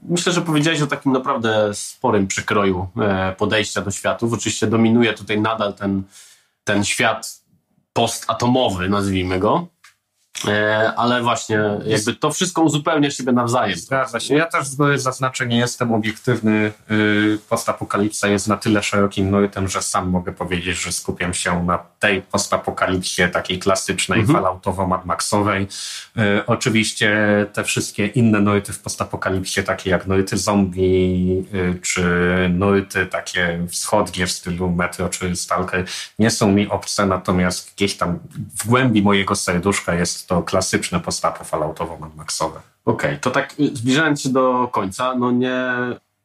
[0.02, 4.32] myślę, że powiedziałeś o takim naprawdę sporym przekroju e, podejścia do światów.
[4.32, 6.02] Oczywiście dominuje tutaj nadal ten,
[6.64, 7.40] ten świat
[7.92, 9.66] postatomowy, nazwijmy go.
[10.48, 13.78] E, ale właśnie jakby to wszystko uzupełnia siebie nawzajem.
[13.78, 14.34] Zgadza się.
[14.34, 14.66] Ja też
[14.96, 16.72] zaznaczę, nie jestem obiektywny.
[16.90, 21.78] Yy, Postapokalipsa jest na tyle szerokim nurtem, że sam mogę powiedzieć, że skupiam się na
[22.00, 24.38] tej postapokalipsie takiej klasycznej, Mhm.
[24.38, 25.66] falloutowo-Mad Maxowej.
[26.16, 27.16] Yy, oczywiście
[27.52, 32.04] te wszystkie inne nurty w postapokalipsie, takie jak nurty zombie, yy, czy
[32.54, 35.84] nurty takie wschodnie w stylu Metro czy Stalker,
[36.18, 38.18] nie są mi obce, natomiast gdzieś tam
[38.62, 42.60] w głębi mojego serduszka jest to klasyczne postapo falloutowo-Mad Maxowe.
[42.84, 45.62] Okej, to tak y, zbliżając się do końca, no nie,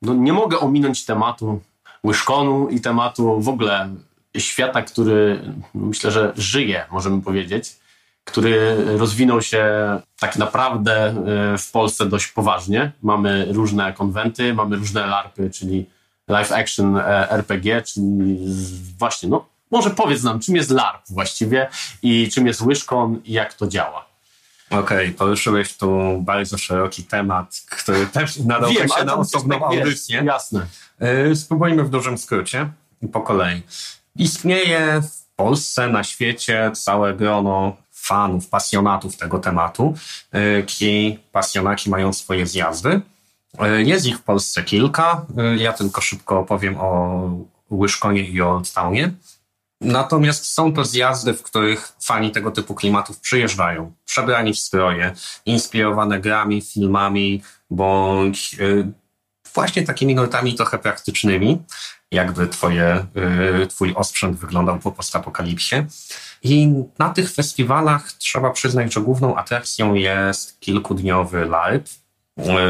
[0.02, 1.62] no nie mogę ominąć tematu
[2.04, 3.90] Łyszkonu i tematu w ogóle
[4.38, 5.42] świata, który
[5.74, 7.76] myślę, że żyje, możemy powiedzieć,
[8.24, 9.66] który rozwinął się
[10.20, 11.16] tak naprawdę
[11.54, 12.92] y, w Polsce dość poważnie.
[13.02, 15.86] Mamy różne konwenty, mamy różne LARPy, czyli
[16.30, 18.38] live action e, RPG, czyli
[19.00, 21.70] właśnie, no może powiedz nam, czym jest LARP właściwie
[22.02, 24.10] i czym jest Łyszkon i jak to działa.
[24.70, 30.24] Okej, poruszyłeś tu bardzo szeroki temat, który też nadał Wiem, się na osobną tak, audycję.
[30.26, 30.66] Jasne.
[31.00, 32.70] Yy, Spróbujmy w dużym skrócie
[33.02, 33.62] i po kolei.
[34.16, 39.94] Istnieje w Polsce, na świecie całe grono fanów, pasjonatów tego tematu.
[40.68, 43.02] Ci pasjonaci mają swoje zjazdy.
[43.60, 45.26] Yy, Jest ich w Polsce kilka.
[45.58, 47.30] Ja tylko szybko opowiem o
[47.72, 49.12] Łyszkonie i o Old Townie.
[49.82, 55.14] Natomiast są to zjazdy, w których fani tego typu klimatów przyjeżdżają, przebrani w stroje,
[55.46, 58.92] inspirowane grami, filmami, bądź yy,
[59.54, 61.62] właśnie takimi notami trochę praktycznymi,
[62.12, 63.06] jakby twoje,
[63.60, 65.76] yy, twój osprzęt wyglądał po postapokalipsie.
[66.44, 71.88] I na tych festiwalach trzeba przyznać, że główną atrakcją jest kilkudniowy LARP,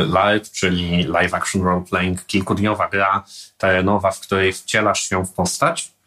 [0.08, 3.24] LARP, czyli Live Action Role Playing, kilkudniowa gra
[3.58, 5.99] terenowa, w której wcielasz się w postać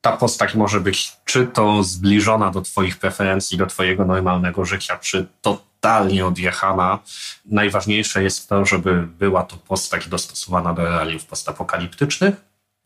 [0.00, 5.26] ta postać może być czy to zbliżona do Twoich preferencji, do Twojego normalnego życia, czy
[5.42, 6.98] totalnie odjechana.
[7.44, 12.34] Najważniejsze jest to, żeby była to postać dostosowana do realiów postapokaliptycznych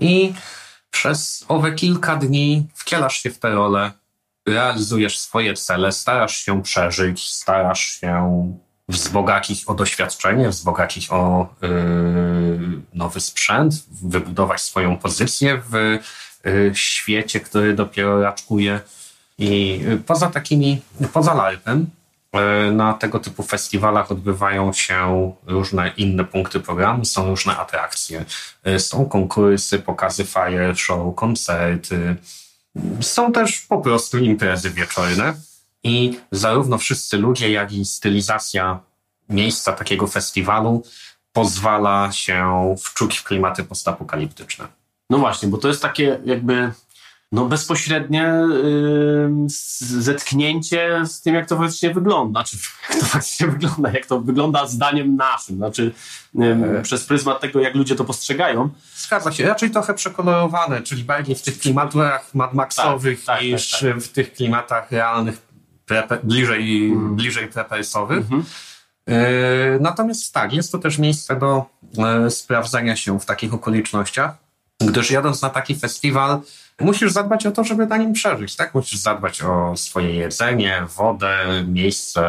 [0.00, 0.32] i
[0.90, 3.90] przez owe kilka dni wcielasz się w tę rolę,
[4.48, 8.54] realizujesz swoje cele, starasz się przeżyć, starasz się
[8.88, 15.98] wzbogacić o doświadczenie, wzbogacić o yy, nowy sprzęt, wybudować swoją pozycję w
[16.74, 18.80] świecie, który dopiero raczkuje.
[19.38, 20.80] I y, poza takimi,
[21.12, 21.86] poza LARPem,
[22.68, 28.24] y, na tego typu festiwalach odbywają się różne inne punkty programu, są różne atrakcje,
[28.78, 32.16] są konkursy, pokazy fire show, koncerty,
[33.00, 35.34] są też po prostu imprezy wieczorne
[35.82, 38.80] i zarówno wszyscy ludzie, jak i stylizacja
[39.28, 40.82] miejsca takiego festiwalu
[41.32, 44.81] pozwala się wczuć w klimaty postapokaliptyczne.
[45.12, 46.72] No właśnie, bo to jest takie jakby
[47.32, 49.30] no bezpośrednie yy,
[49.78, 52.40] zetknięcie z tym, jak to faktycznie wygląda.
[52.40, 52.56] Znaczy,
[52.88, 55.56] jak to faktycznie wygląda, jak to wygląda zdaniem naszym.
[55.56, 55.92] Znaczy,
[56.34, 58.70] yy, przez pryzmat tego, jak ludzie to postrzegają.
[58.96, 59.46] Zgadza się.
[59.46, 64.02] Raczej trochę przekolorowane, czyli bardziej w tych klimatach Mad Maxowych tak, tak, niż tak, tak.
[64.02, 65.42] w tych klimatach realnych,
[65.86, 67.16] prepe, bliżej, mm.
[67.16, 68.32] bliżej prepersowych.
[68.32, 69.80] Mm -hmm.
[69.80, 71.64] Natomiast tak, jest to też miejsce do
[71.98, 74.41] e, sprawdzenia się w takich okolicznościach
[74.86, 76.40] gdyż jadąc na taki festiwal,
[76.80, 78.74] musisz zadbać o to, żeby na nim przeżyć, tak?
[78.74, 82.22] Musisz zadbać o swoje jedzenie, wodę, miejsce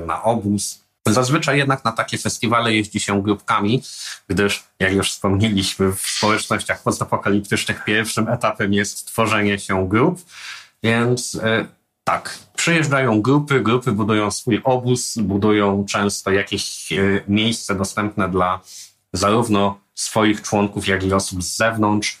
[0.00, 0.80] yy, na obóz.
[1.06, 3.82] Zazwyczaj jednak na takie festiwale jeździ się grupkami,
[4.28, 10.20] gdyż, jak już wspomnieliśmy, w społecznościach postapokaliptycznych pierwszym etapem jest tworzenie się grup,
[10.82, 11.66] więc yy,
[12.04, 18.60] tak, przyjeżdżają grupy, grupy budują swój obóz, budują często jakieś yy, miejsce dostępne dla
[19.12, 22.20] zarówno swoich członków, jak i osób z zewnątrz.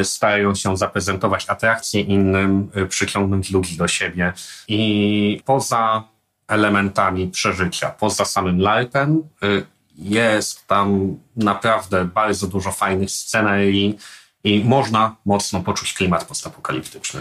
[0.00, 4.32] Y, starają się zaprezentować atrakcje innym, y, przyciągnąć ludzi do siebie.
[4.68, 6.04] I poza
[6.48, 9.66] elementami przeżycia, poza samym LARPem, y,
[9.98, 13.98] jest tam naprawdę bardzo dużo fajnych scenerii
[14.44, 17.20] i można mocno poczuć klimat postapokaliptyczny.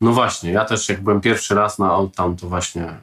[0.00, 2.94] No właśnie, ja też jak byłem pierwszy raz na Old Town, to właśnie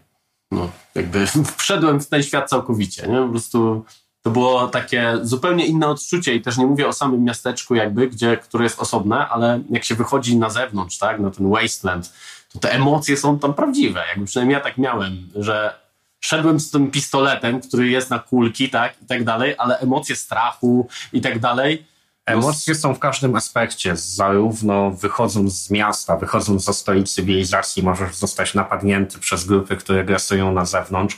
[0.51, 1.27] no, jakby
[1.57, 3.17] wszedłem w ten świat całkowicie, nie?
[3.17, 3.85] Po prostu
[4.23, 8.37] to było takie zupełnie inne odczucie i też nie mówię o samym miasteczku jakby, gdzie,
[8.37, 12.13] które jest osobne, ale jak się wychodzi na zewnątrz, tak, na ten wasteland,
[12.53, 14.03] to te emocje są tam prawdziwe.
[14.09, 15.75] Jakby przynajmniej ja tak miałem, że
[16.19, 20.87] szedłem z tym pistoletem, który jest na kulki, tak, i tak dalej, ale emocje strachu
[21.13, 21.85] i tak dalej,
[22.25, 28.53] Emocje są w każdym aspekcie, zarówno wychodząc z miasta, wychodząc ze stolicy cywilizacji, możesz zostać
[28.53, 31.17] napadnięty przez grupy, które grasują na zewnątrz.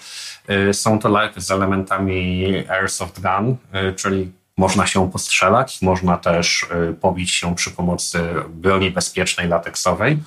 [0.69, 3.57] Y, są to larpy z elementami airsoft gun,
[3.89, 10.17] y, czyli można się postrzelać, można też y, pobić się przy pomocy broni bezpiecznej lateksowej.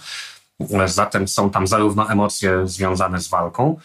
[0.86, 3.76] Zatem są tam zarówno emocje związane z walką,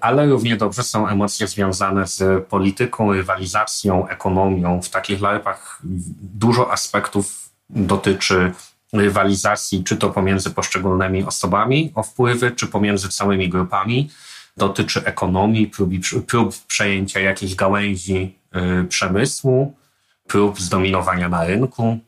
[0.00, 4.82] ale równie dobrze są emocje związane z polityką, rywalizacją, ekonomią.
[4.82, 5.80] W takich larpach
[6.22, 8.52] dużo aspektów dotyczy
[8.92, 14.10] rywalizacji, czy to pomiędzy poszczególnymi osobami o wpływy, czy pomiędzy całymi grupami
[14.56, 15.90] dotyczy ekonomii, prób,
[16.26, 18.38] prób przejęcia jakiejś gałęzi
[18.82, 19.74] y, przemysłu,
[20.26, 21.98] prób zdominowania na rynku.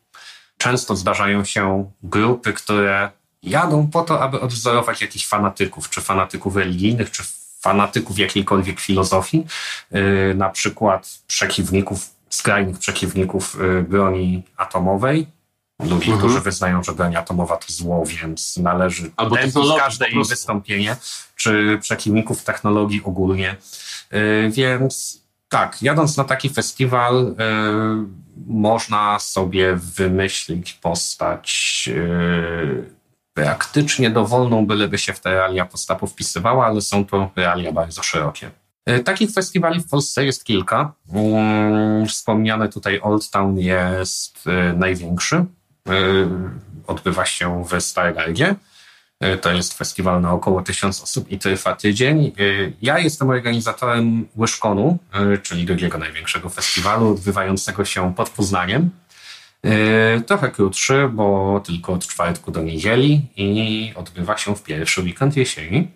[0.59, 3.11] Często zdarzają się grupy, które
[3.43, 7.23] jadą po to, aby odwzorować jakichś fanatyków, czy fanatyków religijnych, czy
[7.61, 9.47] fanatyków jakiejkolwiek filozofii,
[9.95, 15.27] y, na przykład przeciwników, skrajnych przeciwników y, broni atomowej,
[15.81, 16.19] ludzi, mhm.
[16.19, 19.37] którzy wyznają, że broń atomowa to zło, więc należy Albo
[19.79, 20.97] każde ich wystąpienie,
[21.37, 23.57] czy przeciwników technologii ogólnie.
[24.13, 28.07] Yy, więc tak, jadąc na taki festiwal, yy,
[28.47, 32.96] można sobie wymyślić postać yy,
[33.37, 38.51] praktycznie dowolną, byleby się w te realia postapu wpisywała, ale są to realia bardzo szerokie.
[38.87, 40.93] Yy, takich festiwali w Polsce jest kilka.
[42.01, 45.37] Yy, wspomniany tutaj Old Town jest yy, największy.
[45.37, 46.29] Y,
[46.87, 48.55] odbywa się w Stargardzie.
[49.41, 52.33] To jest festiwal na około tysiąc osób i trwa tydzień.
[52.83, 54.99] Ja jestem organizatorem Łyżkonu,
[55.43, 58.91] czyli drugiego największego festiwalu, odbywającego się pod Poznaniem.
[59.65, 65.37] Yy, trochę krótszy, bo tylko od czwartku do niedzieli i odbywa się w pierwszy weekend
[65.37, 65.89] jesieni.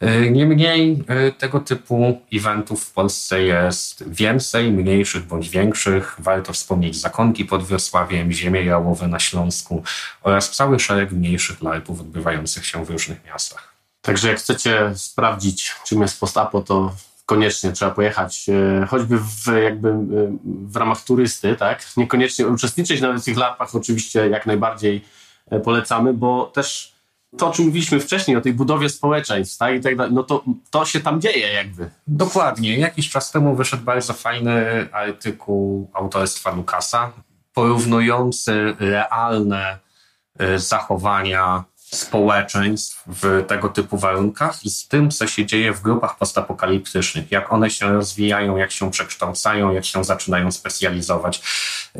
[0.00, 6.16] Yy, niemniej yy, tego typu eventów w Polsce jest więcej, mniejszych bądź większych.
[6.18, 9.82] Warto wspomnieć Zakonki pod Wrocławiem, Ziemie Jałowe na Śląsku
[10.22, 13.74] oraz cały szereg mniejszych larpów odbywających się w różnych miastach.
[14.02, 16.94] Także jak chcecie sprawdzić, czym jest postapo, to
[17.26, 19.92] koniecznie trzeba pojechać, e, choćby w, jakby e,
[20.44, 21.86] w ramach turysty, tak?
[21.96, 25.04] Niekoniecznie uczestniczyć nawet w tych larpach oczywiście jak najbardziej
[25.50, 26.92] e, polecamy, bo też
[27.38, 30.44] to, o czym mówiliśmy wcześniej, o tej budowie społeczeństw, tak, i tak dalej, no to,
[30.70, 31.90] to się tam dzieje jakby.
[32.06, 32.78] Dokładnie.
[32.78, 37.12] Jakiś czas temu wyszedł bardzo fajny artykuł autorstwa Lukasa,
[37.54, 39.78] porównujący realne
[40.56, 41.64] zachowania
[41.94, 47.70] społeczeństw w tego typu warunkach z tym, co się dzieje w grupach postapokaliptycznych, jak one
[47.70, 51.42] się rozwijają, jak się przekształcają, jak się zaczynają specjalizować.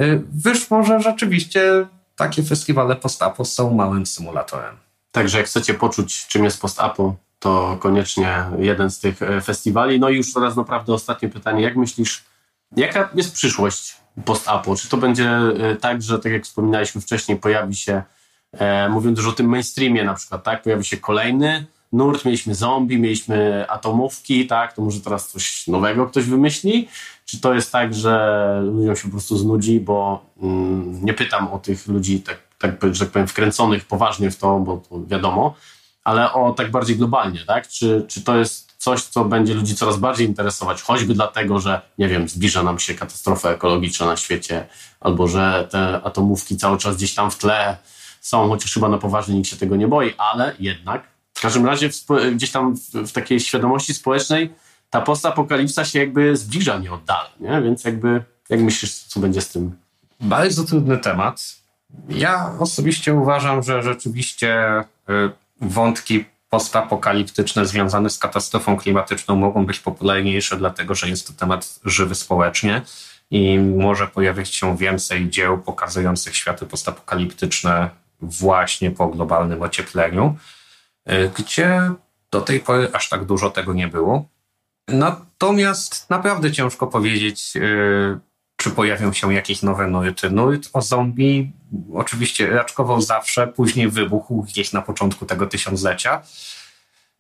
[0.01, 1.87] Y, wyszło, że rzeczywiście
[2.17, 4.77] takie festiwale postapo są małym symulatorem.
[5.13, 10.01] Także jak chcecie poczuć, czym jest postapo, to koniecznie jeden z tych e, festiwali.
[10.01, 11.63] No i już teraz naprawdę ostatnie pytanie.
[11.63, 12.25] Jak myślisz,
[12.77, 14.77] jaka jest przyszłość postapo?
[14.77, 18.03] Czy to będzie e, tak, że tak jak wspominaliśmy wcześniej, pojawi się
[18.53, 20.63] E, mówiąc już o tym mainstreamie na przykład, tak?
[20.63, 24.73] Pojawi się kolejny nurt, mieliśmy zombie, mieliśmy atomówki, tak?
[24.73, 26.89] To może teraz coś nowego ktoś wymyśli?
[27.25, 31.59] Czy to jest tak, że ludziom się po prostu znudzi, bo mm, nie pytam o
[31.59, 35.55] tych ludzi, tak, tak, że tak powiem, wkręconych poważnie w to, bo to wiadomo,
[36.05, 37.69] ale o tak bardziej globalnie, tak?
[37.69, 42.09] Czy, czy to jest coś, co będzie ludzi coraz bardziej interesować, choćby dlatego, że, nie
[42.09, 44.67] wiem, zbliża nam się katastrofa ekologiczna na świecie,
[45.01, 47.77] albo że te atomówki cały czas gdzieś tam w tle
[48.23, 51.03] są, chociaż chyba na poważnie nikt się tego nie boi, ale jednak
[51.35, 54.55] w każdym razie w, gdzieś tam w, w, takiej świadomości społecznej
[54.91, 57.63] ta postapokalipsa się jakby zbliża, nie oddala, nie?
[57.63, 59.77] Więc jakby, jak myślisz, co będzie z tym?
[60.21, 61.57] Bardzo trudny temat.
[62.09, 70.57] Ja osobiście uważam, że rzeczywiście y, wątki postapokaliptyczne związane z katastrofą klimatyczną mogą być popularniejsze,
[70.57, 72.83] dlatego że jest to temat żywy społecznie
[73.31, 77.91] i może pojawić się więcej dzieł pokazujących światy postapokaliptyczne
[78.23, 80.37] właśnie po globalnym ociepleniu,
[81.11, 81.93] y, gdzie
[82.31, 84.29] do tej pory aż tak dużo tego nie było.
[84.89, 88.21] Natomiast naprawdę ciężko powiedzieć, y,
[88.57, 90.31] czy pojawią się jakieś nowe nurty.
[90.31, 91.53] Nurt o zombie
[91.95, 96.23] oczywiście raczkował zawsze, później wybuchł gdzieś na początku tego tysiąclecia.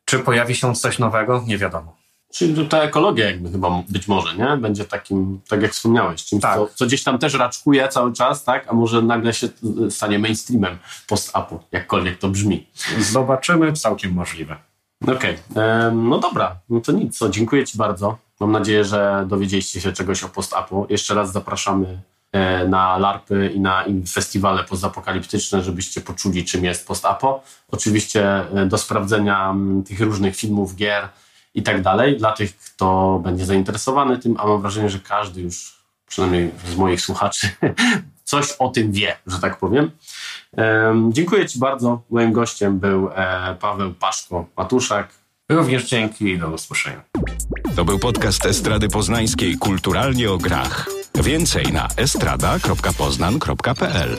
[0.04, 1.44] Czy pojawi się coś nowego?
[1.46, 2.01] Nie wiadomo.
[2.32, 4.56] Czyli ta ekologia jakby chyba być może, nie?
[4.56, 6.56] Będzie takim, tak jak wspomniałeś, czymś, tak.
[6.56, 8.68] co, co, gdzieś tam też raczkuje cały czas, tak?
[8.68, 9.48] A może nagle się
[9.90, 12.66] stanie mainstreamem post-apu, jakkolwiek to brzmi.
[12.98, 14.56] Zobaczymy, całkiem możliwe.
[15.02, 15.92] Okej, okay.
[15.92, 18.18] no dobra, no to nic, co, dziękuję Ci bardzo.
[18.40, 20.86] Mam nadzieję, że dowiedzieliście się czegoś o post-apu.
[20.88, 22.02] Jeszcze raz zapraszamy
[22.32, 27.42] e, na LARPy i na festiwale postapokaliptyczne, żebyście poczuli, czym jest post-apo.
[27.70, 29.54] Oczywiście e, do sprawdzenia
[29.86, 31.08] tych różnych filmów, gier,
[31.54, 32.16] i tak dalej.
[32.16, 37.00] Dla tych, kto będzie zainteresowany tym, a mam wrażenie, że każdy już, przynajmniej z moich
[37.00, 37.48] słuchaczy,
[38.24, 39.90] coś o tym wie, że tak powiem.
[41.08, 42.02] dziękuję Ci bardzo.
[42.10, 45.06] Moim gościem był e, Paweł Paszko-Matuszak.
[45.48, 47.02] Również dzięki i do usłyszenia.
[47.76, 50.88] To był podcast Estrady Poznańskiej Kulturalnie o grach.
[51.14, 54.16] Więcej na estrada.poznan.pl